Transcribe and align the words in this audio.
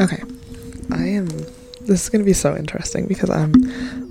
Okay. 0.00 0.22
I 0.90 1.06
am. 1.08 1.28
This 1.80 2.02
is 2.02 2.08
going 2.08 2.22
to 2.22 2.26
be 2.26 2.32
so 2.32 2.56
interesting 2.56 3.06
because 3.06 3.30
I'm 3.30 3.52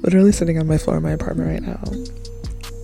literally 0.01 0.31
sitting 0.31 0.59
on 0.59 0.67
my 0.67 0.77
floor 0.77 0.97
in 0.97 1.03
my 1.03 1.11
apartment 1.11 1.49
right 1.49 1.61
now, 1.61 1.83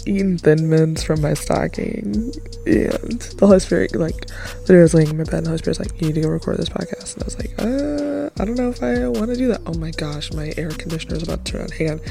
eating 0.05 0.37
thin 0.37 0.69
mints 0.69 1.03
from 1.03 1.21
my 1.21 1.33
stocking. 1.33 2.33
And 2.65 3.21
the 3.21 3.45
Holy 3.45 3.59
Spirit, 3.59 3.95
like, 3.95 4.29
literally 4.61 4.81
was 4.81 4.93
laying 4.93 5.09
in 5.09 5.17
my 5.17 5.23
bed, 5.23 5.35
and 5.35 5.45
the 5.45 5.49
Holy 5.51 5.59
Spirit's 5.59 5.79
like, 5.79 6.01
You 6.01 6.07
need 6.07 6.15
to 6.15 6.21
go 6.21 6.29
record 6.29 6.57
this 6.57 6.69
podcast. 6.69 7.13
And 7.13 7.23
I 7.23 7.25
was 7.25 7.37
like, 7.37 7.53
uh, 7.59 8.29
I 8.41 8.45
don't 8.45 8.57
know 8.57 8.69
if 8.69 8.81
I 8.81 9.07
want 9.07 9.31
to 9.31 9.35
do 9.35 9.47
that. 9.49 9.61
Oh 9.65 9.75
my 9.75 9.91
gosh, 9.91 10.33
my 10.33 10.53
air 10.57 10.71
conditioner 10.71 11.15
is 11.15 11.23
about 11.23 11.45
to 11.45 11.51
turn 11.51 11.61
on. 11.61 11.69
Hang 11.69 11.91
on. 11.91 12.01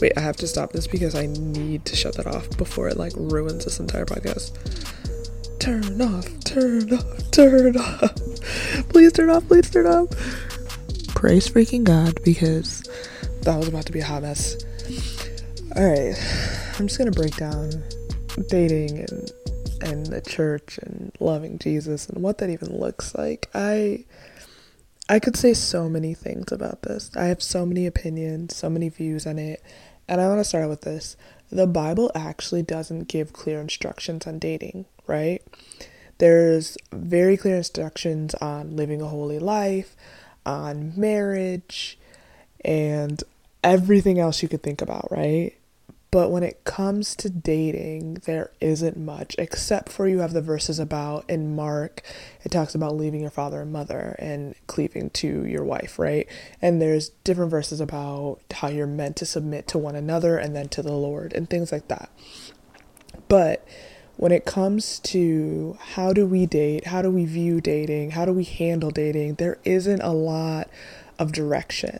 Wait, 0.00 0.12
I 0.16 0.20
have 0.20 0.36
to 0.36 0.46
stop 0.46 0.72
this 0.72 0.86
because 0.86 1.14
I 1.14 1.26
need 1.26 1.84
to 1.86 1.96
shut 1.96 2.16
that 2.16 2.26
off 2.26 2.56
before 2.56 2.88
it, 2.88 2.96
like, 2.96 3.12
ruins 3.16 3.64
this 3.64 3.80
entire 3.80 4.06
podcast 4.06 4.52
turn 5.62 6.02
off, 6.02 6.26
turn 6.44 6.92
off, 6.92 7.30
turn 7.30 7.76
off. 7.76 8.31
Please 8.88 9.12
turn 9.12 9.30
off, 9.30 9.46
please 9.48 9.70
turn 9.70 9.86
off. 9.86 10.08
Praise 11.14 11.48
freaking 11.48 11.84
God 11.84 12.22
because 12.24 12.82
that 13.42 13.56
was 13.56 13.68
about 13.68 13.86
to 13.86 13.92
be 13.92 14.00
a 14.00 14.04
hot 14.04 14.22
mess. 14.22 14.56
Alright, 15.76 16.18
I'm 16.78 16.88
just 16.88 16.98
gonna 16.98 17.10
break 17.10 17.36
down 17.36 17.70
dating 18.48 18.98
and 19.00 19.30
and 19.82 20.06
the 20.06 20.20
church 20.20 20.78
and 20.78 21.12
loving 21.18 21.58
Jesus 21.58 22.08
and 22.08 22.22
what 22.22 22.38
that 22.38 22.50
even 22.50 22.78
looks 22.78 23.14
like. 23.14 23.48
I 23.54 24.04
I 25.08 25.18
could 25.18 25.36
say 25.36 25.54
so 25.54 25.88
many 25.88 26.14
things 26.14 26.52
about 26.52 26.82
this. 26.82 27.10
I 27.16 27.24
have 27.24 27.42
so 27.42 27.66
many 27.66 27.86
opinions, 27.86 28.56
so 28.56 28.70
many 28.70 28.88
views 28.88 29.26
on 29.26 29.38
it. 29.38 29.62
And 30.08 30.20
I 30.20 30.28
want 30.28 30.40
to 30.40 30.44
start 30.44 30.68
with 30.68 30.82
this. 30.82 31.16
The 31.50 31.66
Bible 31.66 32.10
actually 32.14 32.62
doesn't 32.62 33.08
give 33.08 33.32
clear 33.32 33.60
instructions 33.60 34.26
on 34.26 34.38
dating 34.38 34.86
right? 35.06 35.42
There's 36.22 36.78
very 36.92 37.36
clear 37.36 37.56
instructions 37.56 38.32
on 38.36 38.76
living 38.76 39.02
a 39.02 39.08
holy 39.08 39.40
life, 39.40 39.96
on 40.46 40.92
marriage, 40.96 41.98
and 42.64 43.20
everything 43.64 44.20
else 44.20 44.40
you 44.40 44.48
could 44.48 44.62
think 44.62 44.80
about, 44.80 45.10
right? 45.10 45.58
But 46.12 46.30
when 46.30 46.44
it 46.44 46.62
comes 46.62 47.16
to 47.16 47.28
dating, 47.28 48.22
there 48.24 48.52
isn't 48.60 48.96
much, 48.96 49.34
except 49.36 49.90
for 49.90 50.06
you 50.06 50.20
have 50.20 50.32
the 50.32 50.40
verses 50.40 50.78
about 50.78 51.28
in 51.28 51.56
Mark, 51.56 52.02
it 52.44 52.52
talks 52.52 52.76
about 52.76 52.94
leaving 52.94 53.22
your 53.22 53.30
father 53.30 53.60
and 53.60 53.72
mother 53.72 54.14
and 54.20 54.54
cleaving 54.68 55.10
to 55.10 55.44
your 55.44 55.64
wife, 55.64 55.98
right? 55.98 56.28
And 56.60 56.80
there's 56.80 57.08
different 57.24 57.50
verses 57.50 57.80
about 57.80 58.38
how 58.52 58.68
you're 58.68 58.86
meant 58.86 59.16
to 59.16 59.26
submit 59.26 59.66
to 59.66 59.78
one 59.78 59.96
another 59.96 60.38
and 60.38 60.54
then 60.54 60.68
to 60.68 60.82
the 60.82 60.92
Lord 60.92 61.32
and 61.32 61.50
things 61.50 61.72
like 61.72 61.88
that. 61.88 62.10
But 63.26 63.66
when 64.16 64.32
it 64.32 64.44
comes 64.44 64.98
to 65.00 65.76
how 65.80 66.12
do 66.12 66.26
we 66.26 66.46
date, 66.46 66.86
how 66.86 67.02
do 67.02 67.10
we 67.10 67.24
view 67.24 67.60
dating, 67.60 68.12
how 68.12 68.24
do 68.24 68.32
we 68.32 68.44
handle 68.44 68.90
dating, 68.90 69.34
there 69.34 69.58
isn't 69.64 70.00
a 70.02 70.12
lot 70.12 70.68
of 71.18 71.32
direction. 71.32 71.98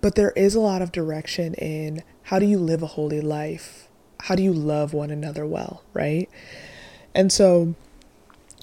But 0.00 0.16
there 0.16 0.32
is 0.32 0.54
a 0.54 0.60
lot 0.60 0.82
of 0.82 0.92
direction 0.92 1.54
in 1.54 2.02
how 2.24 2.38
do 2.38 2.46
you 2.46 2.58
live 2.58 2.82
a 2.82 2.88
holy 2.88 3.20
life? 3.20 3.88
How 4.22 4.34
do 4.34 4.42
you 4.42 4.52
love 4.52 4.92
one 4.92 5.10
another 5.10 5.46
well, 5.46 5.82
right? 5.92 6.28
And 7.14 7.32
so 7.32 7.74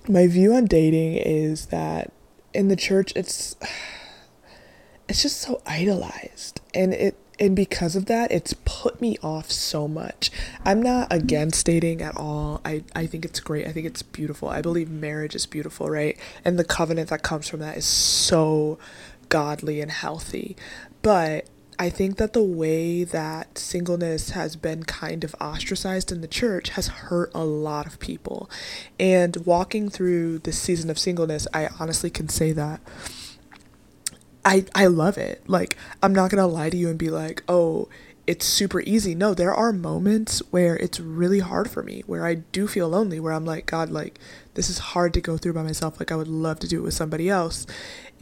my 0.07 0.27
view 0.27 0.53
on 0.53 0.65
dating 0.65 1.15
is 1.15 1.67
that 1.67 2.11
in 2.53 2.67
the 2.67 2.75
church 2.75 3.13
it's 3.15 3.55
it's 5.07 5.21
just 5.21 5.39
so 5.41 5.61
idolized 5.65 6.61
and 6.73 6.93
it 6.93 7.17
and 7.39 7.55
because 7.55 7.95
of 7.95 8.05
that 8.07 8.31
it's 8.31 8.53
put 8.65 9.01
me 9.01 9.17
off 9.23 9.51
so 9.51 9.87
much. 9.87 10.31
I'm 10.65 10.81
not 10.81 11.11
against 11.11 11.65
dating 11.65 12.01
at 12.01 12.17
all. 12.17 12.61
I 12.65 12.83
i 12.95 13.05
think 13.05 13.25
it's 13.25 13.39
great. 13.39 13.67
I 13.67 13.71
think 13.71 13.85
it's 13.85 14.01
beautiful. 14.01 14.49
I 14.49 14.61
believe 14.61 14.89
marriage 14.89 15.35
is 15.35 15.45
beautiful 15.45 15.89
right? 15.89 16.17
And 16.43 16.59
the 16.59 16.63
covenant 16.63 17.09
that 17.09 17.23
comes 17.23 17.47
from 17.47 17.59
that 17.61 17.77
is 17.77 17.85
so 17.85 18.77
godly 19.29 19.79
and 19.81 19.91
healthy. 19.91 20.57
But 21.01 21.47
I 21.81 21.89
think 21.89 22.17
that 22.17 22.33
the 22.33 22.43
way 22.43 23.05
that 23.05 23.57
singleness 23.57 24.31
has 24.31 24.57
been 24.57 24.83
kind 24.83 25.23
of 25.23 25.33
ostracized 25.39 26.11
in 26.11 26.19
the 26.19 26.27
church 26.27 26.71
has 26.71 26.87
hurt 26.87 27.31
a 27.33 27.45
lot 27.45 27.87
of 27.87 27.99
people. 27.99 28.49
And 28.99 29.37
walking 29.45 29.89
through 29.89 30.39
this 30.39 30.59
season 30.59 30.89
of 30.89 30.99
singleness, 30.99 31.47
I 31.53 31.69
honestly 31.79 32.09
can 32.09 32.27
say 32.27 32.51
that 32.51 32.81
I 34.49 34.65
I 34.73 34.87
love 34.87 35.19
it. 35.19 35.43
Like 35.47 35.77
I'm 36.01 36.13
not 36.13 36.31
going 36.31 36.41
to 36.41 36.47
lie 36.47 36.71
to 36.71 36.77
you 36.77 36.89
and 36.89 36.97
be 36.97 37.11
like, 37.11 37.43
"Oh, 37.47 37.87
it's 38.25 38.45
super 38.47 38.81
easy." 38.81 39.13
No, 39.13 39.35
there 39.35 39.53
are 39.53 39.71
moments 39.71 40.41
where 40.49 40.75
it's 40.75 40.99
really 40.99 41.39
hard 41.39 41.69
for 41.69 41.83
me, 41.83 42.01
where 42.07 42.25
I 42.25 42.35
do 42.35 42.67
feel 42.67 42.89
lonely, 42.89 43.19
where 43.19 43.33
I'm 43.33 43.45
like, 43.45 43.67
"God, 43.67 43.91
like 43.91 44.17
this 44.55 44.67
is 44.67 44.79
hard 44.79 45.13
to 45.13 45.21
go 45.21 45.37
through 45.37 45.53
by 45.53 45.61
myself. 45.61 45.99
Like 45.99 46.11
I 46.11 46.15
would 46.15 46.27
love 46.27 46.57
to 46.61 46.67
do 46.67 46.79
it 46.79 46.83
with 46.83 46.95
somebody 46.95 47.29
else." 47.29 47.67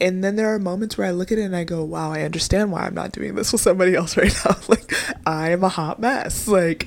And 0.00 0.22
then 0.22 0.36
there 0.36 0.52
are 0.54 0.58
moments 0.58 0.96
where 0.98 1.06
I 1.08 1.12
look 1.12 1.32
at 1.32 1.38
it 1.38 1.44
and 1.44 1.56
I 1.56 1.64
go, 1.64 1.82
"Wow, 1.82 2.12
I 2.12 2.22
understand 2.22 2.72
why 2.72 2.82
I'm 2.82 2.94
not 2.94 3.12
doing 3.12 3.34
this 3.34 3.50
with 3.50 3.62
somebody 3.62 3.94
else 3.94 4.14
right 4.18 4.34
now." 4.44 4.56
like 4.68 4.92
I 5.26 5.48
am 5.50 5.64
a 5.64 5.70
hot 5.70 5.98
mess. 5.98 6.46
Like 6.46 6.86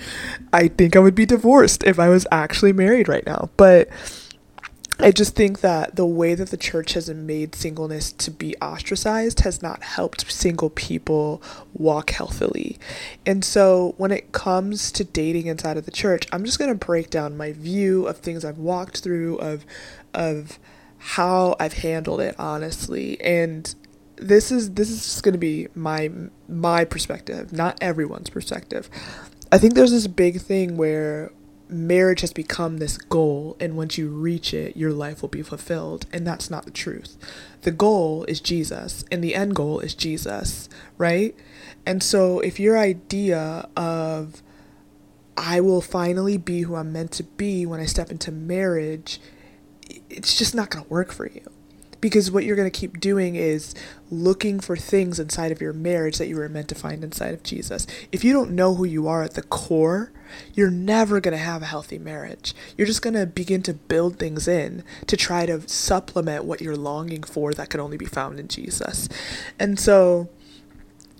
I 0.53 0.67
think 0.67 0.95
I 0.95 0.99
would 0.99 1.15
be 1.15 1.25
divorced 1.25 1.83
if 1.83 1.97
I 1.99 2.09
was 2.09 2.27
actually 2.31 2.73
married 2.73 3.07
right 3.07 3.25
now. 3.25 3.49
But 3.57 3.89
I 5.01 5.11
just 5.11 5.35
think 5.35 5.61
that 5.61 5.95
the 5.95 6.05
way 6.05 6.35
that 6.35 6.49
the 6.49 6.57
church 6.57 6.93
has 6.93 7.09
made 7.09 7.55
singleness 7.55 8.11
to 8.13 8.29
be 8.29 8.55
ostracized 8.57 9.39
has 9.41 9.61
not 9.61 9.83
helped 9.83 10.31
single 10.31 10.69
people 10.69 11.41
walk 11.73 12.11
healthily. 12.11 12.77
And 13.25 13.43
so 13.43 13.95
when 13.97 14.11
it 14.11 14.31
comes 14.31 14.91
to 14.93 15.03
dating 15.03 15.47
inside 15.47 15.77
of 15.77 15.85
the 15.85 15.91
church, 15.91 16.27
I'm 16.31 16.45
just 16.45 16.59
going 16.59 16.69
to 16.69 16.85
break 16.85 17.09
down 17.09 17.35
my 17.35 17.51
view 17.51 18.05
of 18.07 18.17
things 18.17 18.45
I've 18.45 18.59
walked 18.59 18.99
through 18.99 19.37
of 19.37 19.65
of 20.13 20.59
how 20.97 21.55
I've 21.59 21.73
handled 21.73 22.21
it 22.21 22.35
honestly. 22.37 23.19
And 23.21 23.73
this 24.17 24.51
is 24.51 24.73
this 24.75 24.91
is 24.91 25.03
just 25.03 25.23
going 25.23 25.33
to 25.33 25.39
be 25.39 25.67
my 25.73 26.11
my 26.47 26.85
perspective, 26.85 27.51
not 27.51 27.77
everyone's 27.81 28.29
perspective. 28.29 28.89
I 29.51 29.57
think 29.57 29.73
there's 29.73 29.91
this 29.91 30.07
big 30.07 30.39
thing 30.41 30.77
where 30.77 31.31
marriage 31.71 32.21
has 32.21 32.33
become 32.33 32.77
this 32.77 32.97
goal, 32.97 33.55
and 33.59 33.77
once 33.77 33.97
you 33.97 34.09
reach 34.09 34.53
it, 34.53 34.75
your 34.75 34.91
life 34.91 35.21
will 35.21 35.29
be 35.29 35.41
fulfilled. 35.41 36.05
And 36.11 36.25
that's 36.25 36.49
not 36.49 36.65
the 36.65 36.71
truth. 36.71 37.17
The 37.61 37.71
goal 37.71 38.25
is 38.25 38.39
Jesus, 38.41 39.03
and 39.11 39.23
the 39.23 39.35
end 39.35 39.55
goal 39.55 39.79
is 39.79 39.95
Jesus, 39.95 40.69
right? 40.97 41.35
And 41.85 42.03
so, 42.03 42.39
if 42.39 42.59
your 42.59 42.77
idea 42.77 43.69
of 43.75 44.43
I 45.37 45.61
will 45.61 45.81
finally 45.81 46.37
be 46.37 46.61
who 46.61 46.75
I'm 46.75 46.91
meant 46.91 47.11
to 47.13 47.23
be 47.23 47.65
when 47.65 47.79
I 47.79 47.85
step 47.85 48.11
into 48.11 48.31
marriage, 48.31 49.19
it's 50.09 50.37
just 50.37 50.53
not 50.53 50.69
going 50.69 50.85
to 50.85 50.89
work 50.89 51.11
for 51.11 51.27
you 51.27 51.41
because 52.01 52.31
what 52.31 52.43
you're 52.43 52.55
going 52.55 52.69
to 52.69 52.79
keep 52.79 52.99
doing 52.99 53.35
is 53.35 53.73
looking 54.09 54.59
for 54.59 54.75
things 54.75 55.19
inside 55.19 55.51
of 55.51 55.61
your 55.61 55.73
marriage 55.73 56.17
that 56.17 56.27
you 56.27 56.35
were 56.35 56.49
meant 56.49 56.67
to 56.69 56.75
find 56.75 57.03
inside 57.03 57.33
of 57.33 57.43
Jesus. 57.43 57.87
If 58.11 58.23
you 58.23 58.33
don't 58.33 58.51
know 58.51 58.75
who 58.75 58.85
you 58.85 59.07
are 59.07 59.23
at 59.23 59.35
the 59.35 59.43
core, 59.43 60.11
you're 60.53 60.71
never 60.71 61.19
going 61.21 61.33
to 61.33 61.43
have 61.43 61.61
a 61.61 61.67
healthy 61.67 61.99
marriage. 61.99 62.53
You're 62.77 62.87
just 62.87 63.01
going 63.01 63.13
to 63.13 63.25
begin 63.25 63.61
to 63.63 63.73
build 63.73 64.17
things 64.17 64.47
in 64.47 64.83
to 65.07 65.15
try 65.15 65.45
to 65.45 65.67
supplement 65.69 66.45
what 66.45 66.61
you're 66.61 66.75
longing 66.75 67.23
for 67.23 67.53
that 67.53 67.69
can 67.69 67.79
only 67.79 67.97
be 67.97 68.05
found 68.05 68.39
in 68.39 68.47
Jesus. 68.47 69.07
And 69.59 69.79
so 69.79 70.29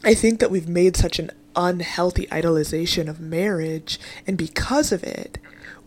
I 0.03 0.13
think 0.13 0.39
that 0.39 0.51
we've 0.51 0.69
made 0.69 0.97
such 0.97 1.19
an 1.19 1.31
unhealthy 1.55 2.27
idolization 2.27 3.07
of 3.07 3.19
marriage, 3.19 3.99
and 4.25 4.37
because 4.37 4.91
of 4.91 5.03
it, 5.03 5.37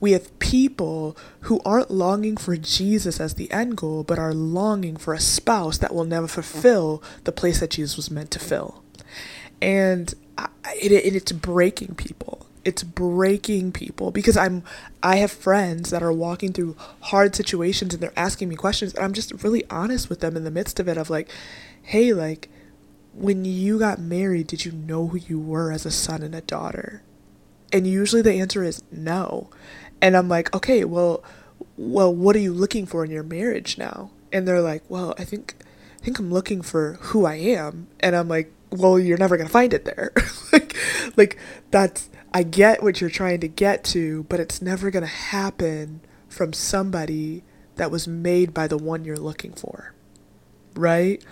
we 0.05 0.13
have 0.13 0.39
people 0.39 1.17
who 1.41 1.63
aren't 1.65 1.91
longing 1.91 2.37
for 2.37 2.59
Jesus 2.59 3.19
as 3.19 3.35
the 3.35 3.51
end 3.51 3.79
goal, 3.79 4.05
but 4.05 4.19
are 4.19 4.35
longing 4.35 4.99
for 4.99 5.15
a 5.15 5.19
spouse 5.19 5.79
that 5.79 5.95
will 5.95 6.05
never 6.05 6.29
fulfill 6.29 7.03
the 7.25 7.33
place 7.33 7.61
that 7.61 7.71
Jesus 7.71 7.97
was 7.97 8.11
meant 8.11 8.31
to 8.33 8.39
fill. 8.39 8.85
And 9.63 10.13
it, 10.79 10.93
it, 10.93 11.17
it's 11.17 11.33
breaking 11.33 11.95
people. 11.95 12.47
It's 12.67 12.83
breaking 12.83 13.73
people 13.73 14.11
because 14.11 14.37
I'm 14.37 14.63
I 15.03 15.17
have 15.17 15.33
friends 15.33 15.89
that 15.89 16.03
are 16.03 16.13
walking 16.13 16.53
through 16.53 16.77
hard 17.01 17.35
situations 17.35 17.95
and 17.95 18.03
they're 18.03 18.13
asking 18.15 18.51
me 18.51 18.57
questions 18.57 18.93
and 18.93 19.03
I'm 19.03 19.15
just 19.15 19.43
really 19.43 19.65
honest 19.71 20.11
with 20.11 20.21
them 20.21 20.37
in 20.37 20.45
the 20.45 20.51
midst 20.51 20.79
of 20.81 20.87
it 20.87 20.99
of 20.99 21.09
like, 21.09 21.31
hey, 21.81 22.13
like 22.13 22.51
when 23.15 23.47
you 23.47 23.79
got 23.79 23.99
married, 23.99 24.49
did 24.49 24.67
you 24.67 24.73
know 24.73 25.07
who 25.07 25.17
you 25.17 25.41
were 25.41 25.73
as 25.73 25.87
a 25.87 25.91
son 25.91 26.23
and 26.23 26.35
a 26.35 26.43
daughter? 26.43 27.03
And 27.73 27.87
usually 27.87 28.23
the 28.23 28.35
answer 28.35 28.63
is 28.63 28.83
no 28.93 29.51
and 30.05 30.19
I'm 30.19 30.29
like, 30.29 30.55
okay, 30.55 30.85
well, 30.85 31.25
well, 31.79 32.15
what 32.15 32.37
are 32.37 32.41
you 32.41 32.53
looking 32.53 32.85
for 32.85 33.07
in 33.07 33.11
your 33.11 33.23
marriage 33.23 33.79
now? 33.79 34.11
And 34.31 34.47
they're 34.47 34.61
like, 34.61 34.83
well, 34.91 35.15
I 35.17 35.25
think, 35.25 35.55
I 35.99 36.05
think 36.05 36.19
I'm 36.19 36.31
looking 36.31 36.61
for 36.61 36.99
who 37.01 37.25
I 37.25 37.37
am. 37.37 37.87
And 38.01 38.15
I'm 38.15 38.29
like, 38.29 38.53
well, 38.71 38.99
you're 38.99 39.17
never 39.17 39.39
gonna 39.39 39.49
find 39.49 39.73
it 39.73 39.87
there. 39.87 40.13
like, 40.53 40.77
like 41.17 41.39
that's 41.71 42.11
I 42.35 42.43
get 42.43 42.83
what 42.83 43.01
you're 43.01 43.09
trying 43.09 43.41
to 43.41 43.49
get 43.49 43.83
to, 43.85 44.25
but 44.25 44.41
it's 44.41 44.61
never 44.61 44.91
gonna 44.91 45.07
happen 45.07 46.03
from 46.29 46.53
somebody 46.53 47.43
that 47.77 47.91
was 47.91 48.07
made 48.07 48.53
by 48.53 48.67
the 48.67 48.77
one 48.77 49.07
you're 49.07 49.17
looking 49.17 49.55
for, 49.55 49.95
right? 50.75 51.25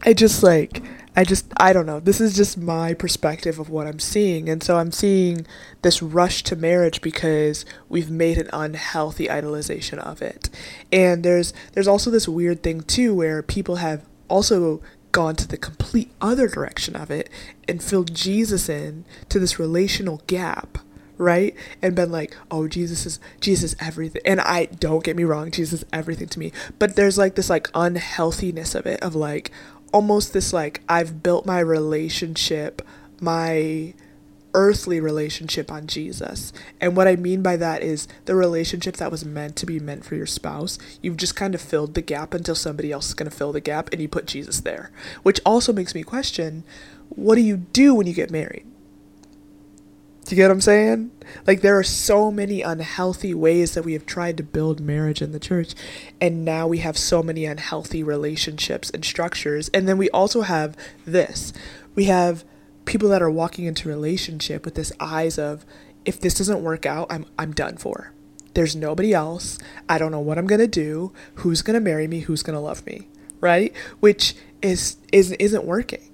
I 0.00 0.14
just 0.14 0.42
like 0.42 0.82
I 1.20 1.24
just, 1.24 1.52
I 1.58 1.74
don't 1.74 1.84
know. 1.84 2.00
This 2.00 2.18
is 2.18 2.34
just 2.34 2.56
my 2.56 2.94
perspective 2.94 3.58
of 3.58 3.68
what 3.68 3.86
I'm 3.86 3.98
seeing. 3.98 4.48
And 4.48 4.62
so 4.62 4.78
I'm 4.78 4.90
seeing 4.90 5.46
this 5.82 6.00
rush 6.00 6.42
to 6.44 6.56
marriage 6.56 7.02
because 7.02 7.66
we've 7.90 8.10
made 8.10 8.38
an 8.38 8.48
unhealthy 8.54 9.26
idolization 9.26 9.98
of 9.98 10.22
it. 10.22 10.48
And 10.90 11.22
there's 11.22 11.52
there's 11.74 11.86
also 11.86 12.10
this 12.10 12.26
weird 12.26 12.62
thing 12.62 12.80
too 12.80 13.14
where 13.14 13.42
people 13.42 13.76
have 13.76 14.06
also 14.28 14.80
gone 15.12 15.36
to 15.36 15.46
the 15.46 15.58
complete 15.58 16.10
other 16.22 16.48
direction 16.48 16.96
of 16.96 17.10
it 17.10 17.28
and 17.68 17.82
filled 17.82 18.14
Jesus 18.14 18.70
in 18.70 19.04
to 19.28 19.38
this 19.38 19.58
relational 19.58 20.22
gap 20.26 20.78
right 21.18 21.54
and 21.82 21.94
been 21.94 22.10
like 22.10 22.34
oh 22.50 22.66
jesus 22.66 23.04
is 23.04 23.20
jesus 23.42 23.72
is 23.72 23.76
everything 23.78 24.22
and 24.24 24.40
i 24.40 24.64
don't 24.64 25.04
get 25.04 25.14
me 25.14 25.22
wrong 25.22 25.50
jesus 25.50 25.82
is 25.82 25.86
everything 25.92 26.26
to 26.26 26.38
me 26.38 26.50
but 26.78 26.96
there's 26.96 27.18
like 27.18 27.34
this 27.34 27.50
like 27.50 27.68
unhealthiness 27.74 28.74
of 28.74 28.86
it 28.86 28.98
of 29.02 29.14
like 29.14 29.50
almost 29.92 30.32
this 30.32 30.52
like 30.52 30.80
i've 30.88 31.22
built 31.22 31.46
my 31.46 31.60
relationship 31.60 32.82
my 33.20 33.92
earthly 34.54 35.00
relationship 35.00 35.70
on 35.70 35.86
Jesus. 35.86 36.52
And 36.80 36.96
what 36.96 37.08
I 37.08 37.16
mean 37.16 37.42
by 37.42 37.56
that 37.56 37.82
is 37.82 38.08
the 38.24 38.34
relationship 38.34 38.96
that 38.96 39.10
was 39.10 39.24
meant 39.24 39.56
to 39.56 39.66
be 39.66 39.78
meant 39.78 40.04
for 40.04 40.16
your 40.16 40.26
spouse. 40.26 40.78
You've 41.02 41.16
just 41.16 41.36
kind 41.36 41.54
of 41.54 41.60
filled 41.60 41.94
the 41.94 42.02
gap 42.02 42.34
until 42.34 42.54
somebody 42.54 42.92
else 42.92 43.08
is 43.08 43.14
going 43.14 43.30
to 43.30 43.36
fill 43.36 43.52
the 43.52 43.60
gap 43.60 43.90
and 43.92 44.00
you 44.00 44.08
put 44.08 44.26
Jesus 44.26 44.60
there. 44.60 44.90
Which 45.22 45.40
also 45.44 45.72
makes 45.72 45.94
me 45.94 46.02
question 46.02 46.64
what 47.10 47.34
do 47.34 47.40
you 47.40 47.56
do 47.56 47.94
when 47.94 48.06
you 48.06 48.14
get 48.14 48.30
married? 48.30 48.66
Do 50.30 50.36
you 50.36 50.42
get 50.42 50.46
what 50.46 50.52
I'm 50.52 50.60
saying? 50.60 51.10
Like, 51.44 51.60
there 51.60 51.76
are 51.76 51.82
so 51.82 52.30
many 52.30 52.62
unhealthy 52.62 53.34
ways 53.34 53.74
that 53.74 53.84
we 53.84 53.94
have 53.94 54.06
tried 54.06 54.36
to 54.36 54.44
build 54.44 54.78
marriage 54.78 55.20
in 55.20 55.32
the 55.32 55.40
church, 55.40 55.74
and 56.20 56.44
now 56.44 56.68
we 56.68 56.78
have 56.78 56.96
so 56.96 57.20
many 57.20 57.46
unhealthy 57.46 58.04
relationships 58.04 58.90
and 58.90 59.04
structures. 59.04 59.70
And 59.74 59.88
then 59.88 59.98
we 59.98 60.08
also 60.10 60.42
have 60.42 60.76
this 61.04 61.52
we 61.96 62.04
have 62.04 62.44
people 62.84 63.08
that 63.08 63.22
are 63.22 63.30
walking 63.30 63.64
into 63.64 63.88
relationship 63.88 64.64
with 64.64 64.76
this 64.76 64.92
eyes 65.00 65.36
of 65.36 65.66
if 66.04 66.20
this 66.20 66.34
doesn't 66.34 66.62
work 66.62 66.86
out, 66.86 67.08
I'm 67.10 67.26
I'm 67.36 67.50
done 67.50 67.76
for. 67.76 68.12
There's 68.54 68.76
nobody 68.76 69.12
else. 69.12 69.58
I 69.88 69.98
don't 69.98 70.12
know 70.12 70.20
what 70.20 70.38
I'm 70.38 70.46
going 70.46 70.60
to 70.60 70.68
do. 70.68 71.12
Who's 71.34 71.60
going 71.60 71.74
to 71.74 71.80
marry 71.80 72.06
me? 72.06 72.20
Who's 72.20 72.44
going 72.44 72.54
to 72.54 72.60
love 72.60 72.86
me? 72.86 73.08
Right? 73.40 73.76
Which 73.98 74.36
is 74.62 74.96
is 75.10 75.32
isn't 75.32 75.64
working. 75.64 76.08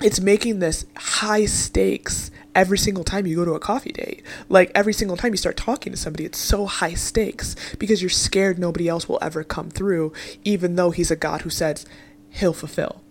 It's 0.00 0.20
making 0.20 0.60
this 0.60 0.86
high 0.96 1.46
stakes 1.46 2.30
every 2.54 2.78
single 2.78 3.04
time 3.04 3.26
you 3.26 3.36
go 3.36 3.44
to 3.44 3.54
a 3.54 3.60
coffee 3.60 3.92
date. 3.92 4.22
Like 4.48 4.70
every 4.74 4.92
single 4.92 5.16
time 5.16 5.32
you 5.32 5.36
start 5.36 5.56
talking 5.56 5.92
to 5.92 5.98
somebody, 5.98 6.24
it's 6.24 6.38
so 6.38 6.66
high 6.66 6.94
stakes 6.94 7.56
because 7.78 8.00
you're 8.02 8.08
scared 8.08 8.58
nobody 8.58 8.88
else 8.88 9.08
will 9.08 9.18
ever 9.20 9.44
come 9.44 9.70
through, 9.70 10.12
even 10.44 10.76
though 10.76 10.90
he's 10.90 11.10
a 11.10 11.16
God 11.16 11.42
who 11.42 11.50
says 11.50 11.84
he'll 12.30 12.52
fulfill 12.52 13.02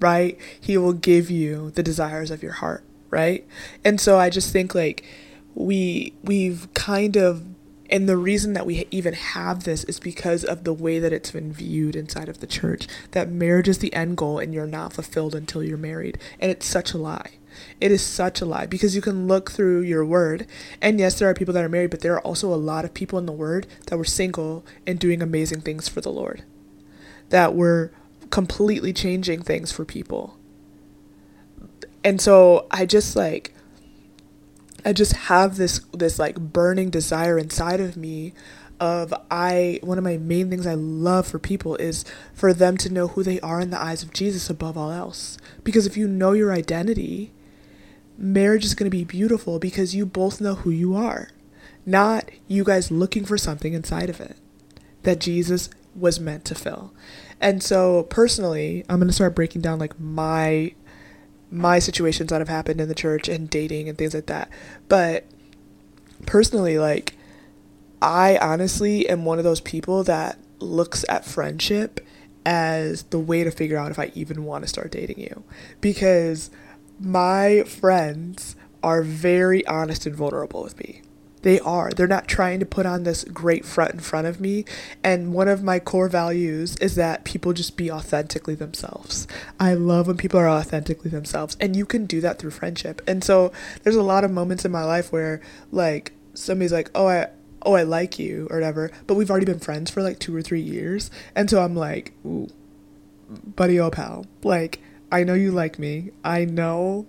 right? 0.00 0.38
He 0.60 0.76
will 0.76 0.92
give 0.92 1.30
you 1.30 1.70
the 1.70 1.82
desires 1.82 2.30
of 2.30 2.42
your 2.42 2.52
heart, 2.52 2.84
right? 3.10 3.46
And 3.84 4.00
so 4.00 4.18
I 4.18 4.30
just 4.30 4.52
think 4.52 4.74
like 4.74 5.04
we 5.54 6.12
we've 6.22 6.72
kind 6.74 7.16
of 7.16 7.44
and 7.90 8.08
the 8.08 8.16
reason 8.16 8.52
that 8.54 8.66
we 8.66 8.86
even 8.90 9.14
have 9.14 9.64
this 9.64 9.84
is 9.84 10.00
because 10.00 10.44
of 10.44 10.64
the 10.64 10.72
way 10.72 10.98
that 10.98 11.12
it's 11.12 11.30
been 11.30 11.52
viewed 11.52 11.96
inside 11.96 12.28
of 12.28 12.40
the 12.40 12.46
church 12.46 12.86
that 13.12 13.30
marriage 13.30 13.68
is 13.68 13.78
the 13.78 13.92
end 13.94 14.16
goal 14.16 14.38
and 14.38 14.52
you're 14.52 14.66
not 14.66 14.92
fulfilled 14.92 15.34
until 15.34 15.62
you're 15.62 15.76
married. 15.76 16.18
And 16.40 16.50
it's 16.50 16.66
such 16.66 16.92
a 16.92 16.98
lie. 16.98 17.32
It 17.80 17.90
is 17.90 18.02
such 18.02 18.40
a 18.40 18.46
lie 18.46 18.66
because 18.66 18.94
you 18.94 19.00
can 19.00 19.26
look 19.26 19.50
through 19.50 19.80
your 19.80 20.04
word, 20.04 20.46
and 20.82 20.98
yes, 20.98 21.18
there 21.18 21.28
are 21.28 21.34
people 21.34 21.54
that 21.54 21.64
are 21.64 21.68
married, 21.68 21.90
but 21.90 22.00
there 22.00 22.14
are 22.14 22.20
also 22.20 22.52
a 22.52 22.56
lot 22.56 22.84
of 22.84 22.92
people 22.92 23.18
in 23.18 23.26
the 23.26 23.32
word 23.32 23.66
that 23.86 23.96
were 23.96 24.04
single 24.04 24.64
and 24.86 24.98
doing 24.98 25.22
amazing 25.22 25.62
things 25.62 25.88
for 25.88 26.00
the 26.00 26.12
Lord, 26.12 26.42
that 27.30 27.54
were 27.54 27.92
completely 28.30 28.92
changing 28.92 29.42
things 29.42 29.72
for 29.72 29.84
people. 29.84 30.36
And 32.04 32.20
so 32.20 32.66
I 32.70 32.86
just 32.86 33.16
like 33.16 33.54
I 34.86 34.92
just 34.92 35.14
have 35.14 35.56
this 35.56 35.80
this 35.92 36.16
like 36.16 36.38
burning 36.38 36.90
desire 36.90 37.36
inside 37.36 37.80
of 37.80 37.96
me 37.96 38.32
of 38.78 39.12
I 39.32 39.80
one 39.82 39.98
of 39.98 40.04
my 40.04 40.16
main 40.16 40.48
things 40.48 40.64
I 40.64 40.74
love 40.74 41.26
for 41.26 41.40
people 41.40 41.74
is 41.74 42.04
for 42.32 42.52
them 42.52 42.76
to 42.78 42.92
know 42.92 43.08
who 43.08 43.24
they 43.24 43.40
are 43.40 43.60
in 43.60 43.70
the 43.70 43.82
eyes 43.82 44.04
of 44.04 44.12
Jesus 44.12 44.48
above 44.48 44.78
all 44.78 44.92
else. 44.92 45.38
Because 45.64 45.86
if 45.86 45.96
you 45.96 46.06
know 46.06 46.32
your 46.32 46.52
identity, 46.52 47.32
marriage 48.16 48.64
is 48.64 48.76
going 48.76 48.88
to 48.88 48.96
be 48.96 49.02
beautiful 49.02 49.58
because 49.58 49.96
you 49.96 50.06
both 50.06 50.40
know 50.40 50.54
who 50.54 50.70
you 50.70 50.94
are. 50.94 51.30
Not 51.84 52.30
you 52.46 52.62
guys 52.62 52.92
looking 52.92 53.24
for 53.24 53.36
something 53.36 53.72
inside 53.72 54.08
of 54.08 54.20
it 54.20 54.36
that 55.02 55.18
Jesus 55.18 55.68
was 55.96 56.20
meant 56.20 56.44
to 56.44 56.54
fill. 56.54 56.94
And 57.40 57.60
so 57.60 58.04
personally, 58.04 58.84
I'm 58.88 58.98
going 58.98 59.08
to 59.08 59.14
start 59.14 59.34
breaking 59.34 59.62
down 59.62 59.80
like 59.80 59.98
my 59.98 60.74
my 61.56 61.78
situations 61.78 62.30
that 62.30 62.40
have 62.40 62.48
happened 62.48 62.80
in 62.80 62.88
the 62.88 62.94
church 62.94 63.28
and 63.28 63.48
dating 63.48 63.88
and 63.88 63.96
things 63.96 64.14
like 64.14 64.26
that. 64.26 64.50
But 64.88 65.24
personally 66.26 66.78
like 66.78 67.16
I 68.00 68.38
honestly 68.38 69.08
am 69.08 69.24
one 69.24 69.38
of 69.38 69.44
those 69.44 69.60
people 69.60 70.04
that 70.04 70.38
looks 70.58 71.04
at 71.08 71.24
friendship 71.24 72.00
as 72.44 73.04
the 73.04 73.18
way 73.18 73.42
to 73.42 73.50
figure 73.50 73.76
out 73.76 73.90
if 73.90 73.98
I 73.98 74.12
even 74.14 74.44
want 74.44 74.64
to 74.64 74.68
start 74.68 74.92
dating 74.92 75.18
you 75.18 75.42
because 75.80 76.50
my 77.00 77.62
friends 77.64 78.54
are 78.82 79.02
very 79.02 79.66
honest 79.66 80.06
and 80.06 80.14
vulnerable 80.14 80.62
with 80.62 80.78
me. 80.78 81.02
They 81.46 81.60
are. 81.60 81.92
They're 81.92 82.08
not 82.08 82.26
trying 82.26 82.58
to 82.58 82.66
put 82.66 82.86
on 82.86 83.04
this 83.04 83.22
great 83.22 83.64
front 83.64 83.94
in 83.94 84.00
front 84.00 84.26
of 84.26 84.40
me. 84.40 84.64
And 85.04 85.32
one 85.32 85.46
of 85.46 85.62
my 85.62 85.78
core 85.78 86.08
values 86.08 86.74
is 86.78 86.96
that 86.96 87.22
people 87.22 87.52
just 87.52 87.76
be 87.76 87.88
authentically 87.88 88.56
themselves. 88.56 89.28
I 89.60 89.74
love 89.74 90.08
when 90.08 90.16
people 90.16 90.40
are 90.40 90.48
authentically 90.48 91.08
themselves. 91.08 91.56
And 91.60 91.76
you 91.76 91.86
can 91.86 92.04
do 92.04 92.20
that 92.20 92.40
through 92.40 92.50
friendship. 92.50 93.00
And 93.06 93.22
so 93.22 93.52
there's 93.84 93.94
a 93.94 94.02
lot 94.02 94.24
of 94.24 94.32
moments 94.32 94.64
in 94.64 94.72
my 94.72 94.82
life 94.82 95.12
where, 95.12 95.40
like, 95.70 96.10
somebody's 96.34 96.72
like, 96.72 96.90
oh, 96.96 97.06
I, 97.06 97.28
oh, 97.62 97.74
I 97.74 97.84
like 97.84 98.18
you 98.18 98.48
or 98.50 98.56
whatever, 98.56 98.90
but 99.06 99.14
we've 99.14 99.30
already 99.30 99.46
been 99.46 99.60
friends 99.60 99.88
for 99.88 100.02
like 100.02 100.18
two 100.18 100.34
or 100.34 100.42
three 100.42 100.60
years. 100.60 101.12
And 101.36 101.48
so 101.48 101.62
I'm 101.62 101.76
like, 101.76 102.12
ooh, 102.26 102.48
buddy, 103.54 103.78
oh, 103.78 103.92
pal, 103.92 104.26
like, 104.42 104.80
I 105.12 105.22
know 105.22 105.34
you 105.34 105.52
like 105.52 105.78
me. 105.78 106.10
I 106.24 106.44
know 106.44 107.06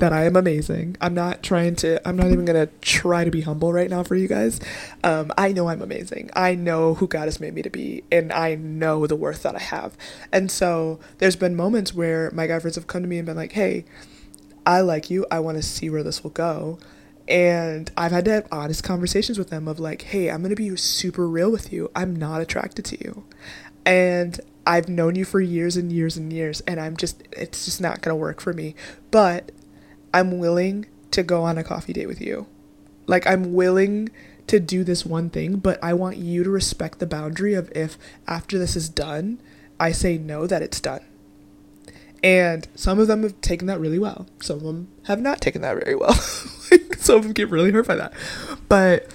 that 0.00 0.12
I 0.12 0.24
am 0.24 0.36
amazing. 0.36 0.96
I'm 1.00 1.14
not 1.14 1.42
trying 1.42 1.76
to, 1.76 2.06
I'm 2.06 2.16
not 2.16 2.26
even 2.26 2.44
going 2.44 2.66
to 2.66 2.72
try 2.80 3.24
to 3.24 3.30
be 3.30 3.42
humble 3.42 3.72
right 3.72 3.88
now 3.88 4.02
for 4.02 4.16
you 4.16 4.28
guys. 4.28 4.60
Um, 5.04 5.32
I 5.38 5.52
know 5.52 5.68
I'm 5.68 5.82
amazing. 5.82 6.30
I 6.34 6.54
know 6.54 6.94
who 6.94 7.06
God 7.06 7.24
has 7.24 7.40
made 7.40 7.54
me 7.54 7.62
to 7.62 7.70
be, 7.70 8.04
and 8.10 8.32
I 8.32 8.54
know 8.54 9.06
the 9.06 9.16
worth 9.16 9.42
that 9.44 9.54
I 9.54 9.60
have. 9.60 9.96
And 10.32 10.50
so 10.50 10.98
there's 11.18 11.36
been 11.36 11.54
moments 11.54 11.94
where 11.94 12.30
my 12.32 12.46
guy 12.46 12.58
friends 12.58 12.76
have 12.76 12.86
come 12.86 13.02
to 13.02 13.08
me 13.08 13.18
and 13.18 13.26
been 13.26 13.36
like, 13.36 13.52
hey, 13.52 13.84
I 14.66 14.80
like 14.80 15.10
you. 15.10 15.26
I 15.30 15.40
want 15.40 15.56
to 15.56 15.62
see 15.62 15.88
where 15.88 16.02
this 16.02 16.22
will 16.22 16.30
go. 16.30 16.78
And 17.28 17.90
I've 17.96 18.12
had 18.12 18.24
to 18.24 18.32
have 18.32 18.48
honest 18.50 18.82
conversations 18.82 19.38
with 19.38 19.50
them 19.50 19.68
of 19.68 19.78
like, 19.78 20.02
hey, 20.02 20.30
I'm 20.30 20.42
going 20.42 20.50
to 20.50 20.56
be 20.56 20.74
super 20.76 21.28
real 21.28 21.50
with 21.50 21.72
you. 21.72 21.90
I'm 21.94 22.16
not 22.16 22.40
attracted 22.40 22.84
to 22.86 23.04
you. 23.04 23.24
And 23.86 24.40
I've 24.66 24.88
known 24.88 25.14
you 25.14 25.24
for 25.24 25.40
years 25.40 25.76
and 25.76 25.90
years 25.90 26.16
and 26.16 26.32
years, 26.32 26.60
and 26.62 26.80
I'm 26.80 26.96
just, 26.96 27.22
it's 27.32 27.64
just 27.64 27.80
not 27.80 28.02
going 28.02 28.12
to 28.12 28.16
work 28.16 28.40
for 28.40 28.52
me. 28.52 28.74
But 29.10 29.52
I'm 30.12 30.38
willing 30.38 30.86
to 31.12 31.22
go 31.22 31.42
on 31.42 31.58
a 31.58 31.64
coffee 31.64 31.92
date 31.92 32.06
with 32.06 32.20
you. 32.20 32.46
Like, 33.06 33.26
I'm 33.26 33.54
willing 33.54 34.10
to 34.46 34.60
do 34.60 34.84
this 34.84 35.06
one 35.06 35.30
thing, 35.30 35.56
but 35.56 35.82
I 35.82 35.94
want 35.94 36.16
you 36.16 36.44
to 36.44 36.50
respect 36.50 36.98
the 36.98 37.06
boundary 37.06 37.54
of 37.54 37.70
if 37.74 37.96
after 38.26 38.58
this 38.58 38.76
is 38.76 38.88
done, 38.88 39.40
I 39.78 39.92
say 39.92 40.18
no, 40.18 40.46
that 40.46 40.62
it's 40.62 40.80
done. 40.80 41.00
And 42.22 42.68
some 42.74 42.98
of 42.98 43.06
them 43.06 43.22
have 43.22 43.40
taken 43.40 43.66
that 43.68 43.80
really 43.80 43.98
well. 43.98 44.26
Some 44.40 44.56
of 44.56 44.62
them 44.62 44.88
have 45.04 45.20
not 45.20 45.40
taken 45.40 45.62
that 45.62 45.82
very 45.82 45.94
well. 45.94 46.18
like, 46.70 46.94
some 46.96 47.16
of 47.16 47.22
them 47.22 47.32
get 47.32 47.48
really 47.48 47.70
hurt 47.70 47.86
by 47.86 47.96
that. 47.96 48.12
But 48.68 49.10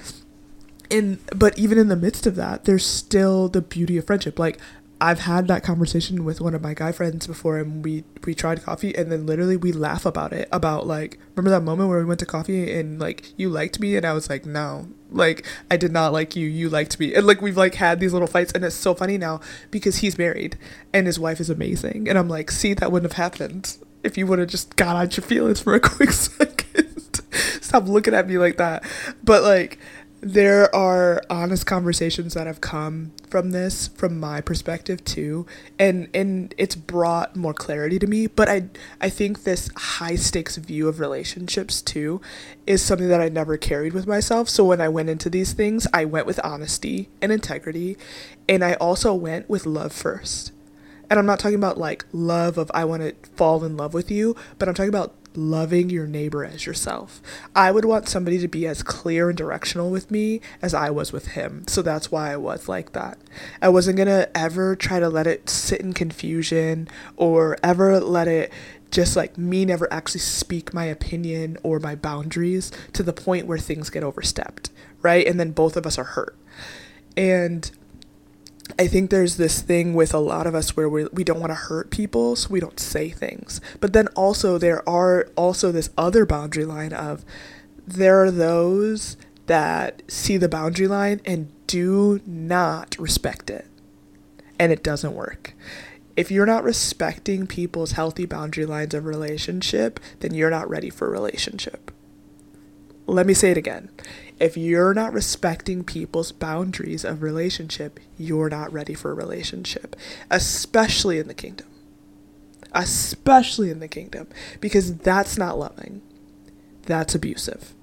in 0.90 1.20
but 1.36 1.58
even 1.58 1.78
in 1.78 1.88
the 1.88 1.96
midst 1.96 2.26
of 2.26 2.36
that, 2.36 2.66
there's 2.66 2.86
still 2.86 3.48
the 3.48 3.62
beauty 3.62 3.98
of 3.98 4.06
friendship. 4.06 4.40
Like 4.40 4.60
I've 5.02 5.20
had 5.20 5.48
that 5.50 5.62
conversation 5.64 6.24
with 6.24 6.40
one 6.40 6.56
of 6.56 6.62
my 6.62 6.74
guy 6.74 6.92
friends 6.94 7.28
before 7.28 7.58
and 7.58 7.84
we 7.84 8.06
we 8.24 8.34
tried 8.34 8.64
coffee 8.64 8.96
and 8.96 9.12
then 9.12 9.26
literally 9.26 9.58
we 9.58 9.74
laugh 9.74 10.06
about 10.06 10.32
it 10.32 10.48
about 10.52 10.88
like 10.88 11.20
remember 11.36 11.50
that 11.50 11.64
moment 11.64 11.90
where 11.90 12.00
we 12.00 12.06
went 12.06 12.22
to 12.22 12.26
coffee 12.26 12.72
and 12.72 13.00
like 13.00 13.38
you 13.38 13.50
liked 13.50 13.80
me 13.80 13.98
and 13.98 14.06
I 14.06 14.14
was 14.14 14.30
like 14.30 14.46
no. 14.46 14.88
Like 15.12 15.46
I 15.70 15.78
did 15.78 15.92
not 15.92 16.14
like 16.14 16.36
you. 16.36 16.48
You 16.48 16.70
liked 16.70 17.00
me. 17.00 17.14
And 17.14 17.28
like 17.28 17.42
we've 17.42 17.58
like 17.58 17.76
had 17.76 18.00
these 18.00 18.14
little 18.14 18.28
fights 18.28 18.54
and 18.54 18.64
it's 18.64 18.76
so 18.76 18.96
funny 18.96 19.18
now 19.18 19.42
because 19.70 19.98
he's 19.98 20.18
married 20.18 20.58
and 20.94 21.08
his 21.08 21.20
wife 21.20 21.40
is 21.40 21.50
amazing. 21.50 22.08
And 22.08 22.18
I'm 22.18 22.30
like 22.30 22.50
see 22.50 22.74
that 22.74 22.92
wouldn't 22.92 23.12
have 23.12 23.18
happened 23.18 23.78
if 24.04 24.18
you 24.18 24.26
would 24.28 24.40
have 24.40 24.50
just 24.50 24.76
got 24.78 24.96
out 24.96 25.18
your 25.18 25.26
feelings 25.26 25.60
for 25.60 25.74
a 25.76 25.80
quick 25.82 26.12
second. 26.12 27.22
Stop 27.60 27.88
looking 27.88 28.14
at 28.14 28.28
me 28.28 28.38
like 28.38 28.58
that. 28.58 28.84
But 29.24 29.44
like 29.44 29.78
there 30.26 30.76
are 30.76 31.22
honest 31.30 31.68
conversations 31.68 32.34
that 32.34 32.48
have 32.48 32.60
come 32.60 33.12
from 33.30 33.52
this 33.52 33.90
from 33.90 34.20
my 34.20 34.42
perspective 34.42 35.06
too 35.06 35.46
and 35.78 36.10
and 36.16 36.52
it's 36.58 36.76
brought 36.76 37.36
more 37.36 37.54
clarity 37.54 38.00
to 38.00 38.08
me 38.08 38.26
but 38.26 38.50
i 38.50 38.64
i 39.00 39.08
think 39.08 39.44
this 39.44 39.70
high 39.78 40.16
stakes 40.16 40.56
view 40.58 40.88
of 40.88 41.00
relationships 41.00 41.80
too 41.80 42.20
is 42.66 42.82
something 42.82 43.08
that 43.08 43.22
i 43.22 43.30
never 43.30 43.56
carried 43.56 43.94
with 43.94 44.08
myself. 44.08 44.50
So 44.50 44.66
when 44.66 44.82
i 44.82 44.90
went 44.90 45.10
into 45.10 45.30
these 45.30 45.54
things 45.54 45.86
i 45.94 46.06
went 46.06 46.26
with 46.26 46.44
honesty 46.44 47.08
and 47.22 47.32
integrity 47.32 47.96
and 48.50 48.66
i 48.66 48.74
also 48.74 49.14
went 49.14 49.48
with 49.48 49.68
love 49.68 49.94
first. 49.94 50.52
And 51.08 51.20
i'm 51.20 51.28
not 51.28 51.38
talking 51.38 51.54
about 51.54 51.78
like 51.78 52.04
love 52.12 52.58
of 52.58 52.72
i 52.74 52.84
want 52.84 53.04
to 53.04 53.14
fall 53.36 53.64
in 53.64 53.78
love 53.78 53.94
with 53.94 54.10
you 54.10 54.36
but 54.58 54.68
i'm 54.68 54.74
talking 54.74 54.90
about 54.90 55.14
loving 55.38 55.90
your 55.90 56.08
neighbor 56.08 56.44
as 56.44 56.66
yourself. 56.66 57.22
I 57.56 57.72
would 57.72 57.86
want 57.86 58.08
somebody 58.08 58.40
to 58.40 58.48
be 58.48 58.68
as 58.68 58.84
clear 58.84 59.30
and 59.30 59.38
directional 59.38 59.90
with 59.90 60.12
me 60.12 60.42
as 60.62 60.74
I 60.74 60.90
was 60.90 61.12
with 61.12 61.30
him. 61.30 61.68
So 61.68 61.82
that's 61.82 62.12
why 62.12 62.32
I 62.32 62.38
was 62.38 62.68
like 62.68 62.94
that. 62.94 63.18
I 63.62 63.70
wasn't 63.70 63.98
going 63.98 64.08
to 64.08 64.30
ever 64.38 64.76
try 64.76 65.00
to 65.00 65.10
let 65.10 65.28
it 65.28 65.50
sit 65.50 65.82
in 65.82 65.94
confusion 65.94 66.88
or 67.18 67.58
ever 67.64 68.00
let 68.00 68.28
it 68.28 68.52
just 68.92 69.16
like 69.16 69.38
me 69.38 69.66
never 69.66 69.92
actually 69.92 70.22
speak 70.22 70.74
my 70.74 70.86
opinion 70.86 71.58
or 71.64 71.80
my 71.80 71.96
boundaries 71.96 72.72
to 72.94 73.04
the 73.04 73.14
point 73.14 73.48
where 73.48 73.58
things 73.58 73.90
get 73.90 74.04
overstepped, 74.04 74.70
right? 75.02 75.28
And 75.28 75.40
then 75.40 75.52
both 75.52 75.76
of 75.76 75.86
us 75.86 75.98
are 75.98 76.04
hurt. 76.04 76.38
And 77.18 77.70
I 78.78 78.88
think 78.88 79.10
there's 79.10 79.38
this 79.38 79.62
thing 79.62 79.94
with 79.94 80.14
a 80.14 80.20
lot 80.20 80.48
of 80.48 80.56
us 80.56 80.76
where 80.76 80.90
we, 80.90 81.06
we 81.14 81.24
don't 81.24 81.40
want 81.40 81.52
to 81.52 81.56
hurt 81.56 81.92
people, 81.92 82.36
so 82.36 82.50
we 82.50 82.60
don't 82.60 82.80
say 82.80 83.10
things. 83.10 83.62
But 83.80 83.94
then 83.94 84.08
also, 84.10 84.58
there 84.58 84.88
are 84.90 85.30
also 85.36 85.72
this 85.72 85.92
other 85.98 86.26
boundary 86.26 86.66
line 86.66 86.92
of 86.92 87.24
there 87.88 88.24
are 88.24 88.32
those 88.32 89.18
that 89.46 90.02
see 90.08 90.38
the 90.38 90.50
boundary 90.50 90.88
line 90.88 91.22
and 91.26 91.52
do 91.68 92.22
not 92.26 92.98
respect 92.98 93.50
it. 93.50 93.68
And 94.58 94.72
it 94.72 94.84
doesn't 94.84 95.14
work. 95.14 95.54
If 96.16 96.32
you're 96.32 96.46
not 96.46 96.64
respecting 96.64 97.46
people's 97.46 97.92
healthy 97.92 98.26
boundary 98.26 98.66
lines 98.66 98.94
of 98.94 99.06
relationship, 99.06 100.00
then 100.22 100.34
you're 100.34 100.50
not 100.50 100.70
ready 100.70 100.90
for 100.90 101.10
relationship. 101.10 101.92
Let 103.08 103.28
me 103.28 103.34
say 103.34 103.52
it 103.52 103.58
again. 103.58 103.90
If 104.40 104.58
you're 104.58 104.94
not 104.94 105.14
respecting 105.14 105.84
people's 105.84 106.32
boundaries 106.32 107.06
of 107.06 107.22
relationship, 107.22 108.00
you're 108.18 108.50
not 108.50 108.74
ready 108.74 108.94
for 108.94 109.12
a 109.12 109.16
relationship, 109.16 109.96
especially 110.30 111.20
in 111.20 111.28
the 111.28 111.34
kingdom. 111.34 111.68
Especially 112.74 113.70
in 113.70 113.80
the 113.80 113.88
kingdom, 113.88 114.28
because 114.60 114.98
that's 114.98 115.38
not 115.38 115.58
loving. 115.58 116.02
That's 116.84 117.16
abusive. 117.16 117.74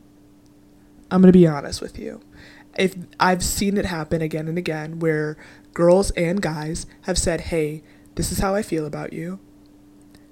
I'm 1.11 1.23
going 1.23 1.33
to 1.33 1.39
be 1.39 1.47
honest 1.47 1.81
with 1.81 1.99
you. 1.99 2.21
If 2.77 2.97
I've 3.19 3.43
seen 3.43 3.77
it 3.77 3.87
happen 3.87 4.21
again 4.21 4.49
and 4.49 4.59
again 4.59 4.99
where 4.99 5.37
girls 5.73 6.11
and 6.13 6.43
guys 6.43 6.87
have 7.03 7.17
said, 7.19 7.43
"Hey, 7.43 7.83
this 8.15 8.33
is 8.33 8.39
how 8.39 8.55
I 8.55 8.63
feel 8.63 8.87
about 8.87 9.13
you. 9.13 9.39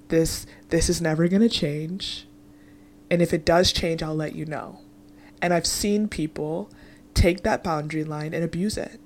This 0.08 0.46
this 0.68 0.88
is 0.88 1.00
never 1.00 1.28
going 1.28 1.42
to 1.42 1.48
change. 1.48 2.26
And 3.10 3.20
if 3.20 3.34
it 3.34 3.44
does 3.44 3.72
change, 3.72 4.02
I'll 4.02 4.14
let 4.14 4.34
you 4.34 4.44
know." 4.44 4.78
And 5.42 5.52
I've 5.54 5.66
seen 5.66 6.08
people 6.08 6.70
take 7.14 7.42
that 7.42 7.64
boundary 7.64 8.04
line 8.04 8.34
and 8.34 8.44
abuse 8.44 8.76
it. 8.76 9.00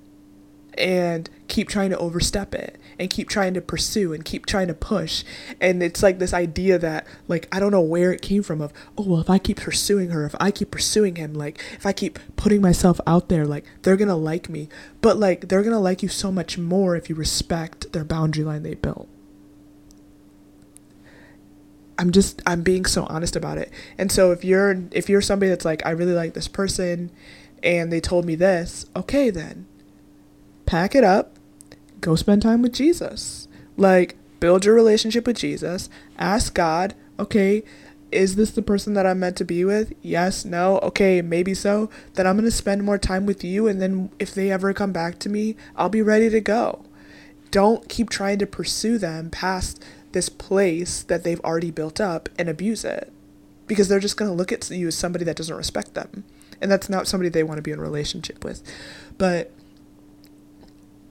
And 0.77 1.31
keep 1.47 1.69
trying 1.69 1.91
to 1.91 1.99
overstep 1.99 2.53
it. 2.53 2.79
And 2.99 3.09
keep 3.09 3.29
trying 3.29 3.55
to 3.55 3.61
pursue 3.61 4.13
and 4.13 4.25
keep 4.25 4.45
trying 4.45 4.67
to 4.69 4.75
push. 4.75 5.23
And 5.61 5.83
it's 5.83 6.03
like 6.03 6.19
this 6.19 6.35
idea 6.35 6.79
that 6.79 7.07
like 7.29 7.49
i 7.53 7.61
don't 7.61 7.71
know 7.71 7.81
where 7.81 8.13
it 8.13 8.23
came 8.23 8.43
from 8.43 8.61
of 8.61 8.73
oh 8.99 9.05
well 9.05 9.21
if 9.21 9.31
i 9.31 9.39
keep 9.39 9.61
pursuing 9.61 10.11
her 10.11 10.25
if 10.27 10.35
i 10.41 10.51
keep 10.51 10.71
pursuing 10.71 11.17
him 11.17 11.35
like 11.35 11.61
if 11.73 11.87
i 11.87 11.93
keep 11.93 12.19
putting 12.37 12.61
myself 12.61 13.01
out 13.07 13.29
there 13.29 13.47
like 13.47 13.65
they're 13.83 13.97
gonna 13.97 14.17
like 14.17 14.49
me. 14.49 14.69
But 15.01 15.17
like 15.17 15.49
they're 15.49 15.63
gonna 15.63 15.81
like 15.81 16.03
you 16.03 16.09
so 16.09 16.33
much 16.33 16.59
more 16.59 16.97
if 16.97 17.09
you 17.09 17.15
respect 17.15 17.93
their 17.93 18.05
boundary 18.05 18.45
line 18.45 18.65
they 18.65 18.75
built 18.75 19.09
I'm 21.99 22.11
just 22.11 22.43
I'm 22.47 22.63
being 22.63 22.85
so 22.85 23.05
honest 23.05 23.37
about 23.37 23.59
it. 23.59 23.71
And 23.99 24.11
so 24.11 24.33
if 24.33 24.45
you're 24.45 24.83
if 24.91 25.09
you're 25.09 25.21
somebody 25.21 25.51
that's 25.51 25.65
like 25.65 25.85
I 25.87 25.91
really 25.91 26.13
like 26.13 26.35
this 26.35 26.49
person 26.49 27.11
and 27.63 27.93
they 27.93 28.01
told 28.01 28.25
me 28.25 28.35
this, 28.35 28.87
okay 28.97 29.31
then. 29.31 29.67
Pack 30.67 30.95
it 30.95 31.05
up. 31.05 31.39
Go 32.01 32.17
spend 32.17 32.43
time 32.43 32.63
with 32.63 32.73
Jesus. 32.73 33.49
Like 33.77 34.17
build 34.41 34.65
your 34.65 34.75
relationship 34.75 35.27
with 35.27 35.37
Jesus. 35.37 35.89
Ask 36.19 36.55
God, 36.55 36.95
okay, 37.19 37.63
is 38.11 38.37
this 38.37 38.51
the 38.51 38.63
person 38.63 38.95
that 38.95 39.07
I'm 39.07 39.21
meant 39.21 39.37
to 39.39 39.45
be 39.45 39.65
with? 39.65 39.93
Yes, 40.03 40.45
no, 40.45 40.79
okay, 40.81 41.23
maybe 41.23 41.55
so. 41.55 41.91
Then 42.15 42.27
I'm 42.27 42.37
going 42.37 42.45
to 42.45 42.51
spend 42.51 42.85
more 42.85 42.99
time 42.99 43.27
with 43.27 43.43
you 43.43 43.67
and 43.67 43.81
then 43.81 44.11
if 44.19 44.35
they 44.35 44.51
ever 44.51 44.73
come 44.73 44.93
back 44.93 45.19
to 45.21 45.29
me, 45.29 45.57
I'll 45.77 45.89
be 45.89 46.03
ready 46.03 46.29
to 46.31 46.41
go. 46.41 46.85
Don't 47.51 47.89
keep 47.89 48.11
trying 48.11 48.39
to 48.41 48.47
pursue 48.47 48.99
them 48.99 49.31
past 49.31 49.83
this 50.15 50.31
place 50.31 51.03
that 51.03 51.23
they've 51.25 51.41
already 51.41 51.71
built 51.71 52.01
up 52.01 52.31
and 52.39 52.49
abuse 52.49 52.85
it. 52.85 53.13
Because 53.67 53.89
they're 53.89 54.01
just 54.01 54.17
going 54.17 54.31
to 54.31 54.35
look 54.35 54.53
at 54.53 54.71
you 54.71 54.89
as 54.89 54.95
somebody 54.95 55.25
that 55.25 55.37
doesn't 55.37 55.57
respect 55.57 55.95
them. 55.95 56.25
And 56.61 56.71
that's 56.71 56.89
not 56.89 57.07
somebody 57.07 57.29
they 57.29 57.43
want 57.43 57.59
to 57.59 57.63
be 57.63 57.71
in 57.71 57.79
a 57.79 57.83
relationship 57.83 58.45
with. 58.45 58.63
But 59.19 59.53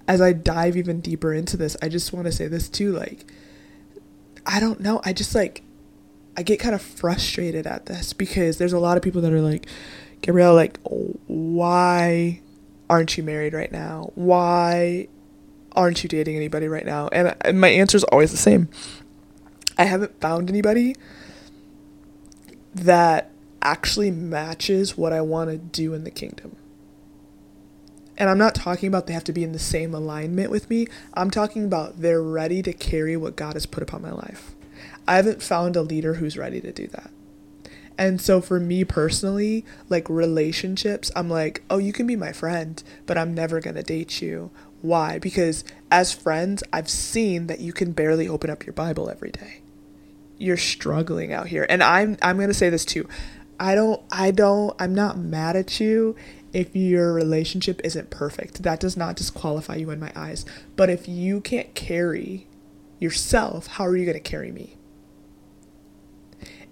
as 0.06 0.20
i 0.20 0.34
dive 0.34 0.76
even 0.76 1.00
deeper 1.00 1.34
into 1.34 1.56
this 1.56 1.78
i 1.82 1.88
just 1.88 2.12
want 2.12 2.26
to 2.26 2.32
say 2.32 2.46
this 2.46 2.68
too 2.68 2.92
like 2.92 3.24
i 4.46 4.60
don't 4.60 4.82
know. 4.82 5.00
I 5.06 5.14
just 5.14 5.34
like 5.34 5.64
i 6.36 6.44
get 6.44 6.60
kind 6.60 6.76
of 6.76 6.82
frustrated 6.82 7.66
at 7.66 7.86
this 7.86 8.12
because 8.12 8.58
there's 8.58 8.74
a 8.74 8.80
lot 8.80 8.98
of 8.98 9.04
people 9.04 9.22
that 9.22 9.32
are 9.32 9.40
like 9.40 9.66
gabriella 10.22 10.54
like 10.54 10.78
why 10.84 12.42
aren't 12.90 13.18
you 13.18 13.24
married 13.24 13.54
right 13.54 13.72
now? 13.72 14.12
Why 14.16 15.08
aren't 15.76 16.04
you 16.04 16.10
dating 16.10 16.36
anybody 16.36 16.68
right 16.68 16.86
now? 16.86 17.08
And, 17.10 17.36
and 17.42 17.60
my 17.60 17.70
answer 17.70 17.98
is 17.98 18.04
always 18.06 18.32
the 18.32 18.38
same. 18.38 18.70
I 19.78 19.86
haven't 19.86 20.20
found 20.22 20.50
anybody 20.50 20.96
that 22.76 23.32
actually 23.62 24.12
matches 24.12 24.98
what 24.98 25.14
I 25.14 25.22
want 25.22 25.50
to 25.50 25.58
do 25.58 25.94
in 25.94 26.04
the 26.04 26.12
kingdom. 26.12 26.56
And 28.18 28.30
I'm 28.30 28.38
not 28.38 28.54
talking 28.54 28.88
about 28.88 29.08
they 29.08 29.14
have 29.14 29.24
to 29.26 29.34
be 29.34 29.44
in 29.44 29.54
the 29.54 29.60
same 29.60 29.94
alignment 29.94 30.52
with 30.52 30.70
me. 30.70 30.88
I'm 31.16 31.32
talking 31.32 31.66
about 31.66 32.00
they're 32.00 32.22
ready 32.22 32.62
to 32.62 32.74
carry 32.74 33.18
what 33.18 33.36
God 33.36 33.54
has 33.54 33.66
put 33.66 33.82
upon 33.82 34.04
my 34.04 34.12
life. 34.12 34.54
I 35.08 35.16
haven't 35.16 35.42
found 35.42 35.76
a 35.76 35.82
leader 35.82 36.16
who's 36.16 36.38
ready 36.38 36.62
to 36.62 36.72
do 36.72 36.88
that. 36.88 37.10
And 37.98 38.20
so 38.20 38.42
for 38.42 38.60
me 38.60 38.84
personally, 38.84 39.66
like 39.90 40.10
relationships, 40.10 41.12
I'm 41.16 41.30
like, 41.30 41.64
oh, 41.70 41.78
you 41.78 41.94
can 41.94 42.08
be 42.08 42.16
my 42.16 42.32
friend, 42.32 42.82
but 43.06 43.18
I'm 43.18 43.34
never 43.34 43.60
going 43.60 43.76
to 43.76 43.84
date 43.84 44.22
you 44.22 44.52
why? 44.84 45.18
Because 45.18 45.64
as 45.90 46.12
friends, 46.12 46.62
I've 46.74 46.90
seen 46.90 47.48
that 47.48 47.62
you 47.62 47.72
can 47.72 47.94
barely 47.94 48.28
open 48.28 48.50
up 48.50 48.66
your 48.66 48.74
Bible 48.74 49.10
every 49.10 49.32
day. 49.32 49.62
You're 50.38 50.58
struggling 50.58 51.32
out 51.32 51.48
here. 51.48 51.66
And 51.70 51.82
I'm 51.82 52.18
I'm 52.22 52.36
going 52.36 52.50
to 52.50 52.54
say 52.54 52.70
this 52.70 52.84
too. 52.84 53.08
I 53.58 53.76
don't 53.76 54.02
I 54.12 54.32
don't 54.32 54.76
I'm 54.82 54.94
not 54.94 55.18
mad 55.18 55.56
at 55.56 55.80
you 55.80 56.18
if 56.52 56.76
your 56.76 57.14
relationship 57.14 57.80
isn't 57.82 58.10
perfect. 58.10 58.64
That 58.64 58.82
does 58.82 58.98
not 58.98 59.16
disqualify 59.16 59.76
you 59.76 59.90
in 59.90 60.02
my 60.02 60.12
eyes. 60.18 60.46
But 60.76 60.90
if 60.90 61.08
you 61.08 61.40
can't 61.40 61.74
carry 61.76 62.46
yourself, 63.00 63.68
how 63.68 63.86
are 63.86 63.96
you 63.96 64.04
going 64.04 64.22
to 64.22 64.30
carry 64.30 64.52
me? 64.52 64.76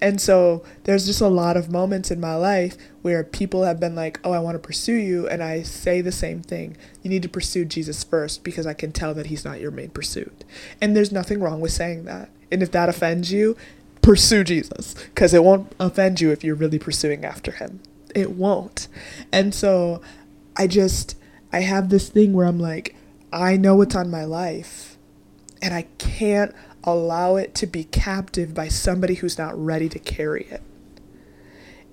And 0.02 0.20
so 0.20 0.64
there's 0.84 1.06
just 1.06 1.22
a 1.22 1.28
lot 1.28 1.56
of 1.56 1.72
moments 1.72 2.10
in 2.10 2.20
my 2.20 2.36
life 2.36 2.76
where 3.04 3.24
people 3.24 3.64
have 3.64 3.80
been 3.80 3.96
like, 3.96 4.20
oh, 4.24 4.32
I 4.32 4.40
want 4.40 4.56
to 4.56 4.60
pursue 4.60 4.96
you. 4.96 5.28
And 5.28 5.44
I 5.44 5.62
say 5.62 6.02
the 6.02 6.12
same 6.12 6.42
thing. 6.42 6.76
You 7.04 7.10
need 7.12 7.22
to 7.22 7.30
pursue 7.30 7.66
Jesus 7.66 8.04
first 8.04 8.44
because 8.44 8.66
I 8.66 8.74
can 8.74 8.92
tell 8.92 9.14
that 9.14 9.28
he's 9.28 9.46
not 9.46 9.62
your 9.62 9.70
main 9.70 9.92
pursuit. 9.92 10.44
And 10.82 10.96
there's 10.96 11.12
nothing 11.12 11.40
wrong 11.40 11.62
with 11.62 11.72
saying 11.72 12.06
that. 12.06 12.30
And 12.52 12.64
if 12.64 12.72
that 12.72 12.90
offends 12.90 13.32
you, 13.32 13.56
pursue 14.02 14.44
Jesus 14.44 14.96
because 14.96 15.34
it 15.34 15.44
won't 15.44 15.72
offend 15.80 16.20
you 16.20 16.32
if 16.32 16.44
you're 16.44 16.56
really 16.56 16.80
pursuing 16.80 17.24
after 17.24 17.52
him. 17.52 17.80
It 18.16 18.32
won't. 18.32 18.88
And 19.32 19.54
so 19.54 20.02
I 20.58 20.66
just, 20.66 21.16
I 21.54 21.62
have 21.62 21.90
this 21.90 22.10
thing 22.10 22.34
where 22.34 22.48
I'm 22.48 22.60
like, 22.60 22.96
I 23.32 23.56
know 23.56 23.76
what's 23.76 23.96
on 23.96 24.10
my 24.10 24.26
life 24.26 24.98
and 25.62 25.74
I 25.74 25.84
can't 26.00 26.54
allow 26.84 27.36
it 27.36 27.54
to 27.56 27.68
be 27.68 27.84
captive 27.86 28.54
by 28.54 28.68
somebody 28.68 29.16
who's 29.16 29.38
not 29.38 29.58
ready 29.58 29.90
to 29.90 30.00
carry 30.00 30.46
it. 30.46 30.62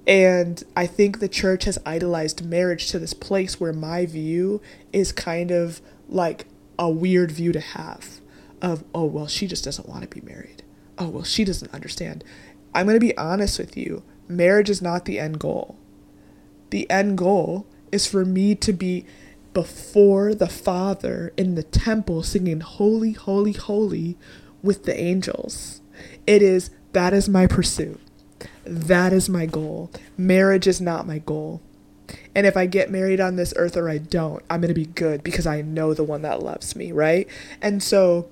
And 0.06 0.62
I 0.74 0.86
think 0.86 1.18
the 1.18 1.28
church 1.28 1.64
has 1.64 1.78
idolized 1.84 2.44
marriage 2.44 2.88
to 2.90 2.98
this 2.98 3.12
place 3.12 3.60
where 3.60 3.74
my 3.74 4.06
view 4.06 4.62
is 4.92 5.12
kind 5.12 5.50
of 5.50 5.82
like 6.08 6.46
a 6.78 6.88
weird 6.88 7.30
view 7.30 7.52
to 7.52 7.60
have 7.60 8.20
of, 8.62 8.84
oh, 8.94 9.04
well, 9.04 9.26
she 9.26 9.46
just 9.46 9.64
doesn't 9.64 9.88
want 9.88 10.02
to 10.02 10.08
be 10.08 10.26
married. 10.26 10.62
Oh, 10.96 11.08
well, 11.08 11.24
she 11.24 11.44
doesn't 11.44 11.74
understand. 11.74 12.24
I'm 12.74 12.86
going 12.86 12.98
to 12.98 13.06
be 13.06 13.16
honest 13.16 13.58
with 13.58 13.76
you 13.76 14.02
marriage 14.28 14.70
is 14.70 14.82
not 14.82 15.04
the 15.04 15.18
end 15.18 15.40
goal. 15.40 15.76
The 16.70 16.88
end 16.90 17.16
goal 17.18 17.66
is 17.90 18.06
for 18.06 18.24
me 18.24 18.54
to 18.56 18.72
be 18.72 19.06
before 19.54 20.34
the 20.34 20.48
Father 20.48 21.32
in 21.36 21.54
the 21.54 21.62
temple 21.62 22.22
singing, 22.22 22.60
Holy, 22.60 23.12
Holy, 23.12 23.52
Holy 23.52 24.18
with 24.62 24.84
the 24.84 24.98
angels. 24.98 25.80
It 26.26 26.42
is 26.42 26.70
that 26.92 27.12
is 27.12 27.28
my 27.28 27.46
pursuit. 27.46 28.00
That 28.64 29.12
is 29.12 29.28
my 29.28 29.46
goal. 29.46 29.90
Marriage 30.16 30.66
is 30.66 30.80
not 30.80 31.06
my 31.06 31.18
goal. 31.18 31.60
And 32.34 32.46
if 32.46 32.56
I 32.56 32.66
get 32.66 32.90
married 32.90 33.20
on 33.20 33.36
this 33.36 33.52
earth 33.56 33.76
or 33.76 33.88
I 33.88 33.98
don't, 33.98 34.42
I'm 34.48 34.60
going 34.60 34.68
to 34.68 34.74
be 34.74 34.86
good 34.86 35.22
because 35.22 35.46
I 35.46 35.60
know 35.60 35.92
the 35.92 36.04
one 36.04 36.22
that 36.22 36.42
loves 36.42 36.74
me, 36.74 36.92
right? 36.92 37.28
And 37.60 37.82
so 37.82 38.30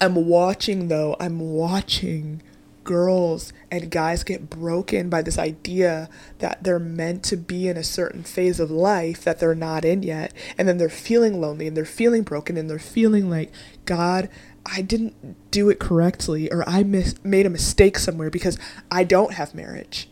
I'm 0.00 0.26
watching 0.26 0.88
though, 0.88 1.16
I'm 1.20 1.40
watching 1.40 2.42
girls 2.82 3.52
and 3.70 3.90
guys 3.90 4.24
get 4.24 4.50
broken 4.50 5.08
by 5.08 5.22
this 5.22 5.38
idea 5.38 6.08
that 6.38 6.64
they're 6.64 6.78
meant 6.78 7.22
to 7.22 7.36
be 7.36 7.68
in 7.68 7.76
a 7.76 7.84
certain 7.84 8.24
phase 8.24 8.58
of 8.58 8.70
life 8.70 9.22
that 9.22 9.38
they're 9.38 9.54
not 9.54 9.84
in 9.84 10.02
yet. 10.02 10.32
And 10.56 10.66
then 10.66 10.78
they're 10.78 10.88
feeling 10.88 11.40
lonely 11.40 11.66
and 11.66 11.76
they're 11.76 11.84
feeling 11.84 12.22
broken 12.22 12.56
and 12.56 12.68
they're 12.68 12.78
feeling 12.78 13.28
like, 13.28 13.52
God, 13.84 14.28
I 14.66 14.82
didn't 14.82 15.50
do 15.50 15.70
it 15.70 15.78
correctly 15.78 16.50
or 16.50 16.68
I 16.68 16.82
mis- 16.82 17.22
made 17.24 17.46
a 17.46 17.50
mistake 17.50 17.98
somewhere 17.98 18.30
because 18.30 18.58
I 18.90 19.04
don't 19.04 19.34
have 19.34 19.54
marriage. 19.54 20.08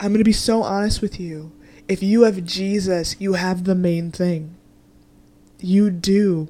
I'm 0.00 0.08
going 0.08 0.18
to 0.18 0.24
be 0.24 0.32
so 0.32 0.62
honest 0.62 1.00
with 1.00 1.20
you. 1.20 1.52
If 1.88 2.02
you 2.02 2.22
have 2.22 2.44
Jesus, 2.44 3.16
you 3.18 3.34
have 3.34 3.64
the 3.64 3.74
main 3.74 4.10
thing. 4.10 4.56
You 5.60 5.90
do. 5.90 6.48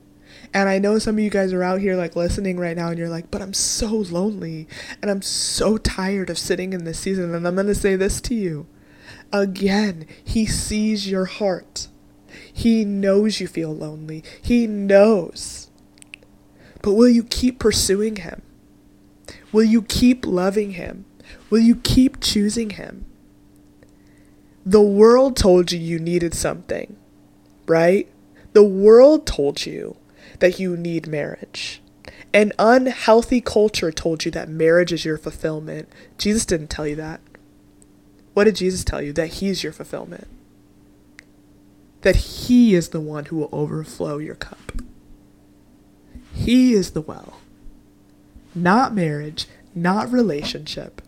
And 0.53 0.69
I 0.69 0.79
know 0.79 0.99
some 0.99 1.17
of 1.17 1.25
you 1.25 1.31
guys 1.31 1.53
are 1.53 1.63
out 1.63 1.81
here 1.81 1.97
like 1.97 2.17
listening 2.17 2.59
right 2.59 2.77
now 2.77 2.89
and 2.89 2.99
you're 2.99 3.09
like, 3.09 3.31
but 3.31 3.43
I'm 3.43 3.55
so 3.55 3.89
lonely 3.89 4.67
and 5.03 5.11
I'm 5.11 5.23
so 5.23 5.77
tired 5.79 6.31
of 6.31 6.39
sitting 6.39 6.73
in 6.73 6.85
this 6.85 6.99
season. 6.99 7.35
And 7.35 7.47
I'm 7.47 7.55
going 7.55 7.67
to 7.67 7.75
say 7.75 7.97
this 7.97 8.21
to 8.23 8.35
you 8.35 8.67
again 9.33 10.07
He 10.23 10.47
sees 10.47 11.11
your 11.11 11.27
heart, 11.27 11.89
He 12.53 12.85
knows 12.85 13.41
you 13.41 13.49
feel 13.49 13.75
lonely, 13.75 14.23
He 14.41 14.67
knows. 14.67 15.64
But 16.85 16.93
will 16.93 17.09
you 17.09 17.25
keep 17.25 17.59
pursuing 17.59 18.17
Him? 18.17 18.43
Will 19.53 19.65
you 19.65 19.81
keep 19.81 20.27
loving 20.27 20.73
Him? 20.73 21.07
Will 21.49 21.61
you 21.61 21.77
keep 21.77 22.21
choosing 22.21 22.71
Him? 22.71 23.07
The 24.67 24.83
world 24.83 25.35
told 25.35 25.73
you 25.73 25.79
you 25.79 25.99
needed 25.99 26.35
something, 26.35 26.95
right? 27.67 28.07
The 28.53 28.63
world 28.63 29.27
told 29.27 29.65
you 29.65 29.97
that 30.41 30.59
you 30.59 30.77
need 30.77 31.07
marriage. 31.07 31.81
An 32.35 32.53
unhealthy 32.59 33.41
culture 33.41 33.91
told 33.91 34.27
you 34.27 34.31
that 34.33 34.51
marriage 34.51 34.93
is 34.93 35.07
your 35.07 35.17
fulfillment. 35.17 35.89
Jesus 36.19 36.45
didn't 36.45 36.69
tell 36.69 36.87
you 36.87 36.97
that. 36.97 37.23
What 38.35 38.45
did 38.45 38.57
Jesus 38.57 38.85
tell 38.85 39.01
you? 39.01 39.15
That 39.15 39.35
He's 39.35 39.63
your 39.63 39.73
fulfillment. 39.73 40.29
That 42.03 42.17
He 42.17 42.75
is 42.75 42.91
the 42.91 43.01
one 43.01 43.25
who 43.27 43.37
will 43.37 43.49
overflow 43.53 44.19
your 44.19 44.35
cup. 44.35 44.83
He 46.35 46.75
is 46.75 46.91
the 46.91 47.01
well. 47.01 47.41
Not 48.55 48.95
marriage, 48.95 49.47
not 49.75 50.13
relationship. 50.13 51.01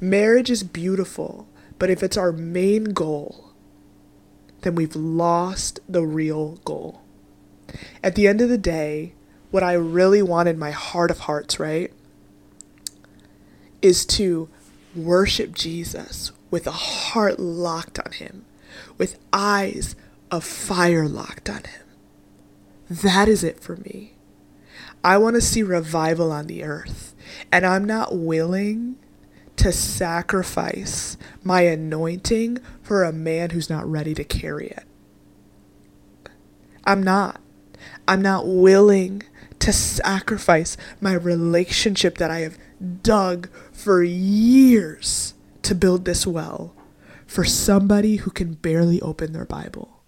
Marriage 0.00 0.50
is 0.50 0.62
beautiful, 0.62 1.48
but 1.78 1.90
if 1.90 2.02
it's 2.02 2.16
our 2.16 2.32
main 2.32 2.84
goal, 2.84 3.52
then 4.62 4.74
we've 4.74 4.96
lost 4.96 5.80
the 5.88 6.04
real 6.04 6.56
goal. 6.64 7.02
At 8.02 8.14
the 8.14 8.26
end 8.26 8.40
of 8.40 8.48
the 8.48 8.58
day, 8.58 9.14
what 9.50 9.62
I 9.62 9.72
really 9.72 10.22
want 10.22 10.48
in 10.48 10.58
my 10.58 10.70
heart 10.70 11.10
of 11.10 11.20
hearts, 11.20 11.58
right, 11.58 11.92
is 13.80 14.04
to 14.06 14.48
worship 14.94 15.54
Jesus 15.54 16.32
with 16.50 16.66
a 16.66 16.72
heart 16.72 17.38
locked 17.38 17.98
on 17.98 18.12
Him, 18.12 18.44
with 18.96 19.18
eyes 19.32 19.94
of 20.30 20.44
fire 20.44 21.08
locked 21.08 21.48
on 21.48 21.64
Him. 21.64 21.87
That 22.90 23.28
is 23.28 23.44
it 23.44 23.60
for 23.60 23.76
me. 23.76 24.14
I 25.04 25.18
want 25.18 25.34
to 25.36 25.40
see 25.40 25.62
revival 25.62 26.32
on 26.32 26.46
the 26.46 26.64
earth, 26.64 27.14
and 27.52 27.64
I'm 27.64 27.84
not 27.84 28.16
willing 28.16 28.96
to 29.56 29.72
sacrifice 29.72 31.16
my 31.42 31.62
anointing 31.62 32.58
for 32.82 33.04
a 33.04 33.12
man 33.12 33.50
who's 33.50 33.68
not 33.68 33.88
ready 33.88 34.14
to 34.14 34.24
carry 34.24 34.68
it. 34.68 34.84
I'm 36.84 37.02
not. 37.02 37.40
I'm 38.06 38.22
not 38.22 38.46
willing 38.46 39.22
to 39.58 39.72
sacrifice 39.72 40.76
my 41.00 41.12
relationship 41.12 42.18
that 42.18 42.30
I 42.30 42.40
have 42.40 42.58
dug 43.02 43.50
for 43.72 44.02
years 44.02 45.34
to 45.62 45.74
build 45.74 46.04
this 46.04 46.26
well 46.26 46.74
for 47.26 47.44
somebody 47.44 48.16
who 48.16 48.30
can 48.30 48.54
barely 48.54 49.00
open 49.02 49.32
their 49.32 49.44
Bible. 49.44 50.02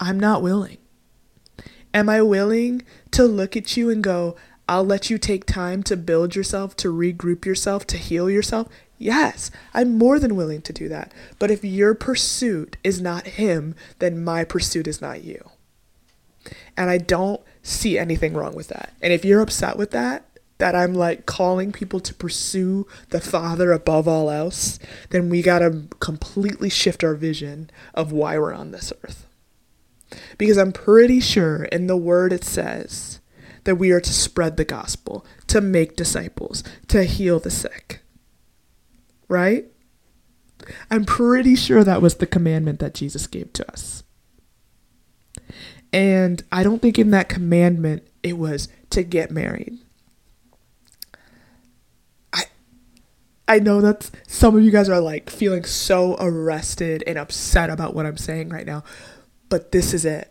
I'm 0.00 0.18
not 0.18 0.42
willing. 0.42 0.78
Am 1.94 2.08
I 2.08 2.22
willing 2.22 2.82
to 3.12 3.24
look 3.24 3.56
at 3.56 3.76
you 3.76 3.90
and 3.90 4.02
go, 4.02 4.36
I'll 4.68 4.84
let 4.84 5.08
you 5.08 5.16
take 5.18 5.46
time 5.46 5.82
to 5.84 5.96
build 5.96 6.36
yourself, 6.36 6.76
to 6.76 6.92
regroup 6.92 7.46
yourself, 7.46 7.86
to 7.88 7.96
heal 7.96 8.28
yourself? 8.28 8.68
Yes, 8.98 9.50
I'm 9.72 9.96
more 9.96 10.18
than 10.18 10.36
willing 10.36 10.60
to 10.62 10.72
do 10.72 10.88
that. 10.88 11.12
But 11.38 11.50
if 11.50 11.64
your 11.64 11.94
pursuit 11.94 12.76
is 12.84 13.00
not 13.00 13.26
Him, 13.26 13.74
then 14.00 14.22
my 14.22 14.44
pursuit 14.44 14.86
is 14.86 15.00
not 15.00 15.22
you. 15.22 15.50
And 16.76 16.90
I 16.90 16.98
don't 16.98 17.40
see 17.62 17.98
anything 17.98 18.34
wrong 18.34 18.54
with 18.54 18.68
that. 18.68 18.92
And 19.00 19.12
if 19.12 19.24
you're 19.24 19.40
upset 19.40 19.78
with 19.78 19.92
that, 19.92 20.24
that 20.58 20.74
I'm 20.74 20.94
like 20.94 21.24
calling 21.24 21.70
people 21.70 22.00
to 22.00 22.12
pursue 22.12 22.86
the 23.10 23.20
Father 23.20 23.72
above 23.72 24.08
all 24.08 24.28
else, 24.28 24.80
then 25.10 25.28
we 25.28 25.40
got 25.40 25.60
to 25.60 25.84
completely 26.00 26.68
shift 26.68 27.04
our 27.04 27.14
vision 27.14 27.70
of 27.94 28.10
why 28.10 28.38
we're 28.38 28.52
on 28.52 28.72
this 28.72 28.92
earth. 29.04 29.27
Because 30.36 30.56
I'm 30.56 30.72
pretty 30.72 31.20
sure 31.20 31.64
in 31.64 31.86
the 31.86 31.96
word 31.96 32.32
it 32.32 32.44
says 32.44 33.20
that 33.64 33.76
we 33.76 33.90
are 33.90 34.00
to 34.00 34.12
spread 34.12 34.56
the 34.56 34.64
gospel, 34.64 35.26
to 35.48 35.60
make 35.60 35.96
disciples, 35.96 36.64
to 36.88 37.04
heal 37.04 37.38
the 37.38 37.50
sick. 37.50 38.00
Right? 39.28 39.66
I'm 40.90 41.04
pretty 41.04 41.54
sure 41.54 41.84
that 41.84 42.02
was 42.02 42.16
the 42.16 42.26
commandment 42.26 42.78
that 42.80 42.94
Jesus 42.94 43.26
gave 43.26 43.52
to 43.54 43.70
us. 43.70 44.02
And 45.92 46.42
I 46.52 46.62
don't 46.62 46.82
think 46.82 46.98
in 46.98 47.10
that 47.12 47.28
commandment 47.28 48.06
it 48.22 48.36
was 48.38 48.68
to 48.90 49.02
get 49.02 49.30
married. 49.30 49.78
I 52.32 52.44
I 53.46 53.58
know 53.58 53.80
that 53.80 54.10
some 54.26 54.56
of 54.56 54.62
you 54.62 54.70
guys 54.70 54.88
are 54.88 55.00
like 55.00 55.30
feeling 55.30 55.64
so 55.64 56.16
arrested 56.18 57.02
and 57.06 57.16
upset 57.16 57.70
about 57.70 57.94
what 57.94 58.06
I'm 58.06 58.18
saying 58.18 58.50
right 58.50 58.66
now, 58.66 58.84
but 59.48 59.72
this 59.72 59.94
is 59.94 60.04
it. 60.04 60.30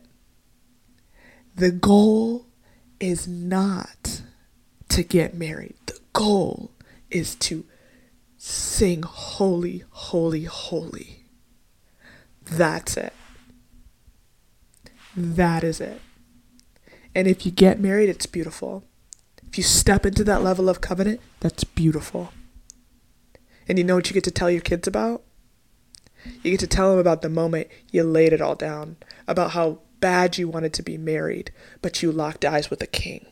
The 1.55 1.71
goal 1.71 2.45
is 2.99 3.27
not 3.27 4.21
to 4.89 5.03
get 5.03 5.33
married. 5.33 5.75
The 5.85 5.99
goal 6.13 6.71
is 7.09 7.35
to 7.35 7.65
sing 8.37 9.03
holy, 9.03 9.83
holy, 9.89 10.43
holy. 10.43 11.25
That's 12.43 12.95
it. 12.97 13.13
That 15.15 15.63
is 15.63 15.81
it. 15.81 15.99
And 17.15 17.27
if 17.27 17.45
you 17.45 17.51
get 17.51 17.79
married, 17.79 18.09
it's 18.09 18.27
beautiful. 18.27 18.83
If 19.47 19.57
you 19.57 19.63
step 19.63 20.05
into 20.05 20.23
that 20.25 20.43
level 20.43 20.69
of 20.69 20.81
covenant, 20.81 21.19
that's 21.39 21.63
beautiful. 21.63 22.31
And 23.67 23.77
you 23.77 23.83
know 23.83 23.95
what 23.95 24.09
you 24.09 24.13
get 24.13 24.23
to 24.25 24.31
tell 24.31 24.51
your 24.51 24.61
kids 24.61 24.87
about? 24.87 25.23
You 26.43 26.51
get 26.51 26.59
to 26.61 26.67
tell 26.67 26.93
him 26.93 26.99
about 26.99 27.21
the 27.21 27.29
moment 27.29 27.67
you 27.91 28.03
laid 28.03 28.33
it 28.33 28.41
all 28.41 28.55
down, 28.55 28.97
about 29.27 29.51
how 29.51 29.79
bad 29.99 30.37
you 30.37 30.47
wanted 30.47 30.73
to 30.73 30.83
be 30.83 30.97
married, 30.97 31.51
but 31.81 32.01
you 32.01 32.11
locked 32.11 32.45
eyes 32.45 32.69
with 32.69 32.81
a 32.81 32.87
king. 32.87 33.25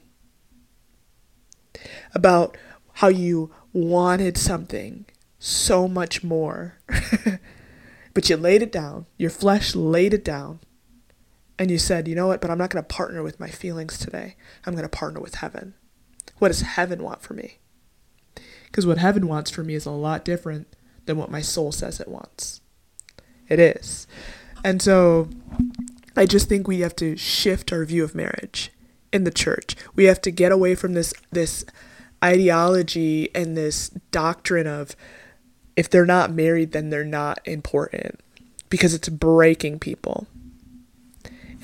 About 2.14 2.58
how 2.94 3.08
you 3.08 3.52
wanted 3.74 4.38
something 4.38 5.06
so 5.38 5.88
much 5.88 6.24
more, 6.24 6.78
but 8.14 8.30
you 8.30 8.38
laid 8.38 8.62
it 8.62 8.72
down. 8.72 9.06
Your 9.18 9.30
flesh 9.30 9.76
laid 9.76 10.14
it 10.14 10.24
down, 10.24 10.60
and 11.60 11.70
you 11.70 11.78
said, 11.78 12.08
you 12.08 12.16
know 12.16 12.28
what, 12.28 12.42
but 12.42 12.50
I'm 12.50 12.58
not 12.58 12.70
going 12.70 12.84
to 12.84 12.96
partner 12.96 13.22
with 13.22 13.40
my 13.40 13.50
feelings 13.50 13.98
today. 13.98 14.36
I'm 14.66 14.74
going 14.74 14.84
to 14.84 14.90
partner 14.90 15.20
with 15.20 15.36
heaven. 15.36 15.76
What 16.40 16.50
does 16.50 16.62
heaven 16.62 17.04
want 17.04 17.22
for 17.22 17.34
me? 17.34 17.60
Because 18.66 18.86
what 18.86 18.98
heaven 18.98 19.28
wants 19.28 19.52
for 19.52 19.64
me 19.64 19.74
is 19.74 19.86
a 19.86 19.92
lot 19.92 20.26
different 20.26 20.76
than 21.06 21.18
what 21.18 21.32
my 21.32 21.42
soul 21.42 21.72
says 21.72 22.00
it 22.00 22.08
wants. 22.08 22.62
It 23.48 23.60
is. 23.60 24.08
And 24.64 24.82
so 24.82 25.30
I 26.16 26.26
just 26.26 26.50
think 26.50 26.68
we 26.68 26.80
have 26.80 26.96
to 26.98 27.16
shift 27.16 27.72
our 27.72 27.86
view 27.86 28.04
of 28.04 28.16
marriage 28.16 28.72
in 29.12 29.24
the 29.24 29.32
church. 29.32 29.76
We 29.96 30.06
have 30.06 30.22
to 30.22 30.32
get 30.32 30.52
away 30.52 30.76
from 30.76 30.94
this 30.94 31.14
this 31.32 31.66
ideology 32.24 33.30
and 33.36 33.56
this 33.56 33.90
doctrine 34.12 34.66
of 34.66 34.96
if 35.76 35.90
they're 35.90 36.06
not 36.06 36.32
married 36.32 36.72
then 36.72 36.90
they're 36.90 37.04
not 37.04 37.40
important 37.46 38.20
because 38.70 38.94
it's 38.94 39.10
breaking 39.10 39.78
people 39.78 40.26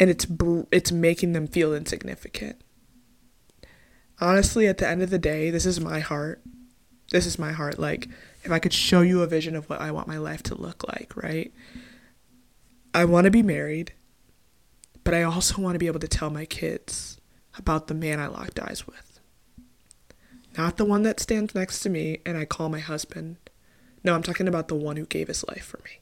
and 0.02 0.10
it's 0.10 0.26
it's 0.72 0.92
making 0.92 1.34
them 1.34 1.46
feel 1.48 1.74
insignificant. 1.76 2.60
Honestly, 4.20 4.68
at 4.68 4.80
the 4.80 4.88
end 4.88 5.02
of 5.02 5.12
the 5.12 5.20
day, 5.20 5.50
this 5.52 5.66
is 5.66 5.80
my 5.80 6.00
heart. 6.00 6.42
This 7.12 7.26
is 7.26 7.38
my 7.38 7.52
heart. 7.52 7.78
Like, 7.78 8.08
if 8.44 8.52
I 8.52 8.60
could 8.60 8.74
show 8.74 9.02
you 9.02 9.22
a 9.22 9.28
vision 9.28 9.56
of 9.56 9.70
what 9.70 9.82
I 9.82 9.92
want 9.92 10.08
my 10.08 10.18
life 10.18 10.44
to 10.44 10.56
look 10.56 10.88
like, 10.88 11.14
right? 11.16 11.54
I 12.94 13.06
want 13.06 13.26
to 13.26 13.32
be 13.32 13.44
married, 13.44 13.94
but 15.04 15.14
I 15.14 15.24
also 15.24 15.62
want 15.62 15.76
to 15.76 15.80
be 15.80 15.88
able 15.88 16.00
to 16.00 16.08
tell 16.08 16.30
my 16.30 16.46
kids 16.46 17.20
about 17.58 17.88
the 17.88 17.94
man 17.94 18.20
I 18.20 18.28
locked 18.28 18.60
eyes 18.60 18.88
with. 18.88 19.20
Not 20.58 20.78
the 20.78 20.86
one 20.86 21.04
that 21.04 21.20
stands 21.20 21.56
next 21.56 21.80
to 21.80 21.90
me 21.90 22.20
and 22.26 22.38
I 22.38 22.46
call 22.46 22.70
my 22.70 22.80
husband. 22.80 23.38
No, 24.04 24.16
I'm 24.16 24.24
talking 24.24 24.48
about 24.48 24.68
the 24.68 24.76
one 24.76 24.98
who 24.98 25.06
gave 25.06 25.28
his 25.28 25.46
life 25.48 25.66
for 25.66 25.80
me. 25.86 26.02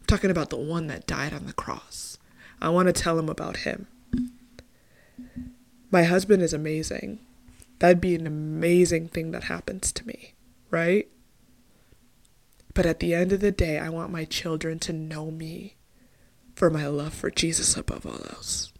I'm 0.00 0.06
talking 0.06 0.30
about 0.30 0.50
the 0.50 0.56
one 0.56 0.88
that 0.88 1.06
died 1.06 1.32
on 1.32 1.46
the 1.46 1.52
cross. 1.52 2.18
I 2.60 2.68
want 2.68 2.86
to 2.86 2.92
tell 2.92 3.18
him 3.18 3.28
about 3.28 3.58
him. 3.58 3.86
My 5.90 6.04
husband 6.04 6.42
is 6.42 6.52
amazing. 6.52 7.20
That'd 7.78 8.00
be 8.00 8.14
an 8.14 8.26
amazing 8.26 9.08
thing 9.08 9.30
that 9.30 9.44
happens 9.44 9.92
to 9.92 10.06
me, 10.06 10.34
right? 10.70 11.08
But 12.74 12.86
at 12.86 13.00
the 13.00 13.14
end 13.14 13.32
of 13.32 13.40
the 13.40 13.52
day, 13.52 13.78
I 13.78 13.88
want 13.88 14.12
my 14.12 14.24
children 14.24 14.78
to 14.80 14.92
know 14.92 15.30
me 15.30 15.76
for 16.54 16.70
my 16.70 16.86
love 16.86 17.14
for 17.14 17.30
Jesus 17.30 17.76
above 17.76 18.06
all 18.06 18.20
else. 18.30 18.72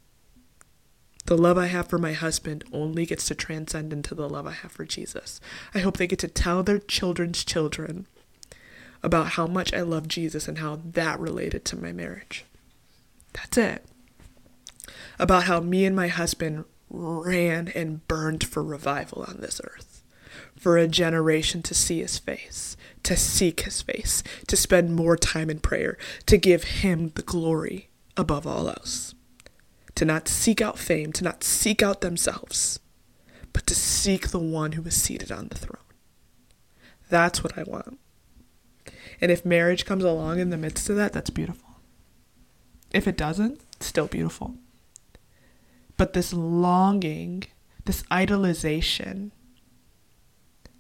The 1.26 1.36
love 1.36 1.58
I 1.58 1.66
have 1.66 1.88
for 1.88 1.98
my 1.98 2.12
husband 2.12 2.62
only 2.72 3.04
gets 3.04 3.26
to 3.26 3.34
transcend 3.34 3.92
into 3.92 4.14
the 4.14 4.28
love 4.28 4.46
I 4.46 4.52
have 4.52 4.70
for 4.70 4.84
Jesus. 4.84 5.40
I 5.74 5.80
hope 5.80 5.96
they 5.96 6.06
get 6.06 6.20
to 6.20 6.28
tell 6.28 6.62
their 6.62 6.78
children's 6.78 7.44
children 7.44 8.06
about 9.02 9.30
how 9.30 9.46
much 9.46 9.74
I 9.74 9.82
love 9.82 10.08
Jesus 10.08 10.46
and 10.46 10.58
how 10.58 10.80
that 10.84 11.18
related 11.18 11.64
to 11.66 11.76
my 11.76 11.92
marriage. 11.92 12.44
That's 13.32 13.58
it. 13.58 13.84
About 15.18 15.44
how 15.44 15.60
me 15.60 15.84
and 15.84 15.96
my 15.96 16.08
husband 16.08 16.64
ran 16.88 17.68
and 17.68 18.06
burned 18.06 18.44
for 18.44 18.62
revival 18.62 19.24
on 19.26 19.38
this 19.40 19.60
earth, 19.64 19.95
for 20.56 20.76
a 20.76 20.88
generation 20.88 21.62
to 21.62 21.74
see 21.74 22.00
his 22.00 22.18
face, 22.18 22.76
to 23.02 23.16
seek 23.16 23.60
his 23.60 23.82
face, 23.82 24.22
to 24.46 24.56
spend 24.56 24.94
more 24.94 25.16
time 25.16 25.50
in 25.50 25.60
prayer, 25.60 25.96
to 26.26 26.36
give 26.36 26.64
him 26.64 27.12
the 27.14 27.22
glory 27.22 27.88
above 28.16 28.46
all 28.46 28.68
else 28.68 29.14
to 29.96 30.04
not 30.04 30.28
seek 30.28 30.60
out 30.60 30.78
fame, 30.78 31.12
to 31.14 31.24
not 31.24 31.42
seek 31.42 31.82
out 31.82 32.00
themselves, 32.02 32.78
but 33.52 33.66
to 33.66 33.74
seek 33.74 34.28
the 34.28 34.38
one 34.38 34.72
who 34.72 34.82
is 34.82 34.94
seated 34.94 35.32
on 35.32 35.48
the 35.48 35.58
throne. 35.58 35.82
That's 37.08 37.42
what 37.42 37.58
I 37.58 37.64
want. 37.64 37.98
And 39.20 39.32
if 39.32 39.44
marriage 39.44 39.86
comes 39.86 40.04
along 40.04 40.38
in 40.38 40.50
the 40.50 40.58
midst 40.58 40.88
of 40.90 40.96
that, 40.96 41.12
that's 41.12 41.30
beautiful. 41.30 41.80
If 42.92 43.08
it 43.08 43.16
doesn't, 43.16 43.60
still 43.82 44.06
beautiful. 44.06 44.54
But 45.96 46.12
this 46.12 46.32
longing, 46.34 47.44
this 47.86 48.02
idolization, 48.04 49.30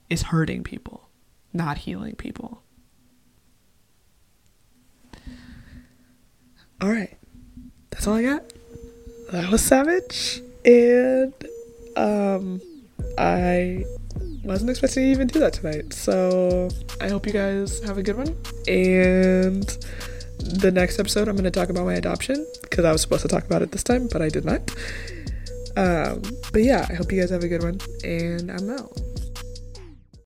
is 0.08 0.22
hurting 0.22 0.62
people, 0.62 1.08
not 1.52 1.78
healing 1.78 2.14
people. 2.14 2.62
All 6.80 6.90
right. 6.90 7.16
That's 7.90 8.06
all 8.06 8.14
I 8.14 8.22
got. 8.22 8.42
That 9.32 9.50
was 9.50 9.62
savage. 9.62 10.42
And 10.64 11.32
um 11.96 12.60
i 13.16 13.84
wasn't 14.44 14.68
expecting 14.68 15.04
to 15.04 15.10
even 15.10 15.26
do 15.26 15.38
that 15.40 15.54
tonight. 15.54 15.92
So 15.92 16.68
i 17.00 17.08
hope 17.08 17.26
you 17.26 17.32
guys 17.32 17.82
have 17.84 17.98
a 17.98 18.02
good 18.02 18.16
one. 18.16 18.36
And 18.68 19.64
the 20.38 20.70
next 20.70 20.98
episode 20.98 21.28
i'm 21.28 21.34
going 21.34 21.44
to 21.44 21.50
talk 21.50 21.70
about 21.70 21.86
my 21.86 21.94
adoption 21.94 22.46
because 22.62 22.84
i 22.84 22.92
was 22.92 23.00
supposed 23.00 23.22
to 23.22 23.28
talk 23.28 23.44
about 23.44 23.62
it 23.62 23.72
this 23.72 23.82
time 23.82 24.08
but 24.12 24.20
i 24.20 24.28
did 24.28 24.44
not. 24.44 24.70
Um 25.76 26.22
but 26.52 26.62
yeah 26.62 26.86
i 26.90 26.94
hope 26.94 27.10
you 27.10 27.20
guys 27.20 27.30
have 27.30 27.42
a 27.42 27.48
good 27.48 27.62
one. 27.62 27.80
And 28.04 28.50
i'm 28.50 28.70
out 28.70 28.92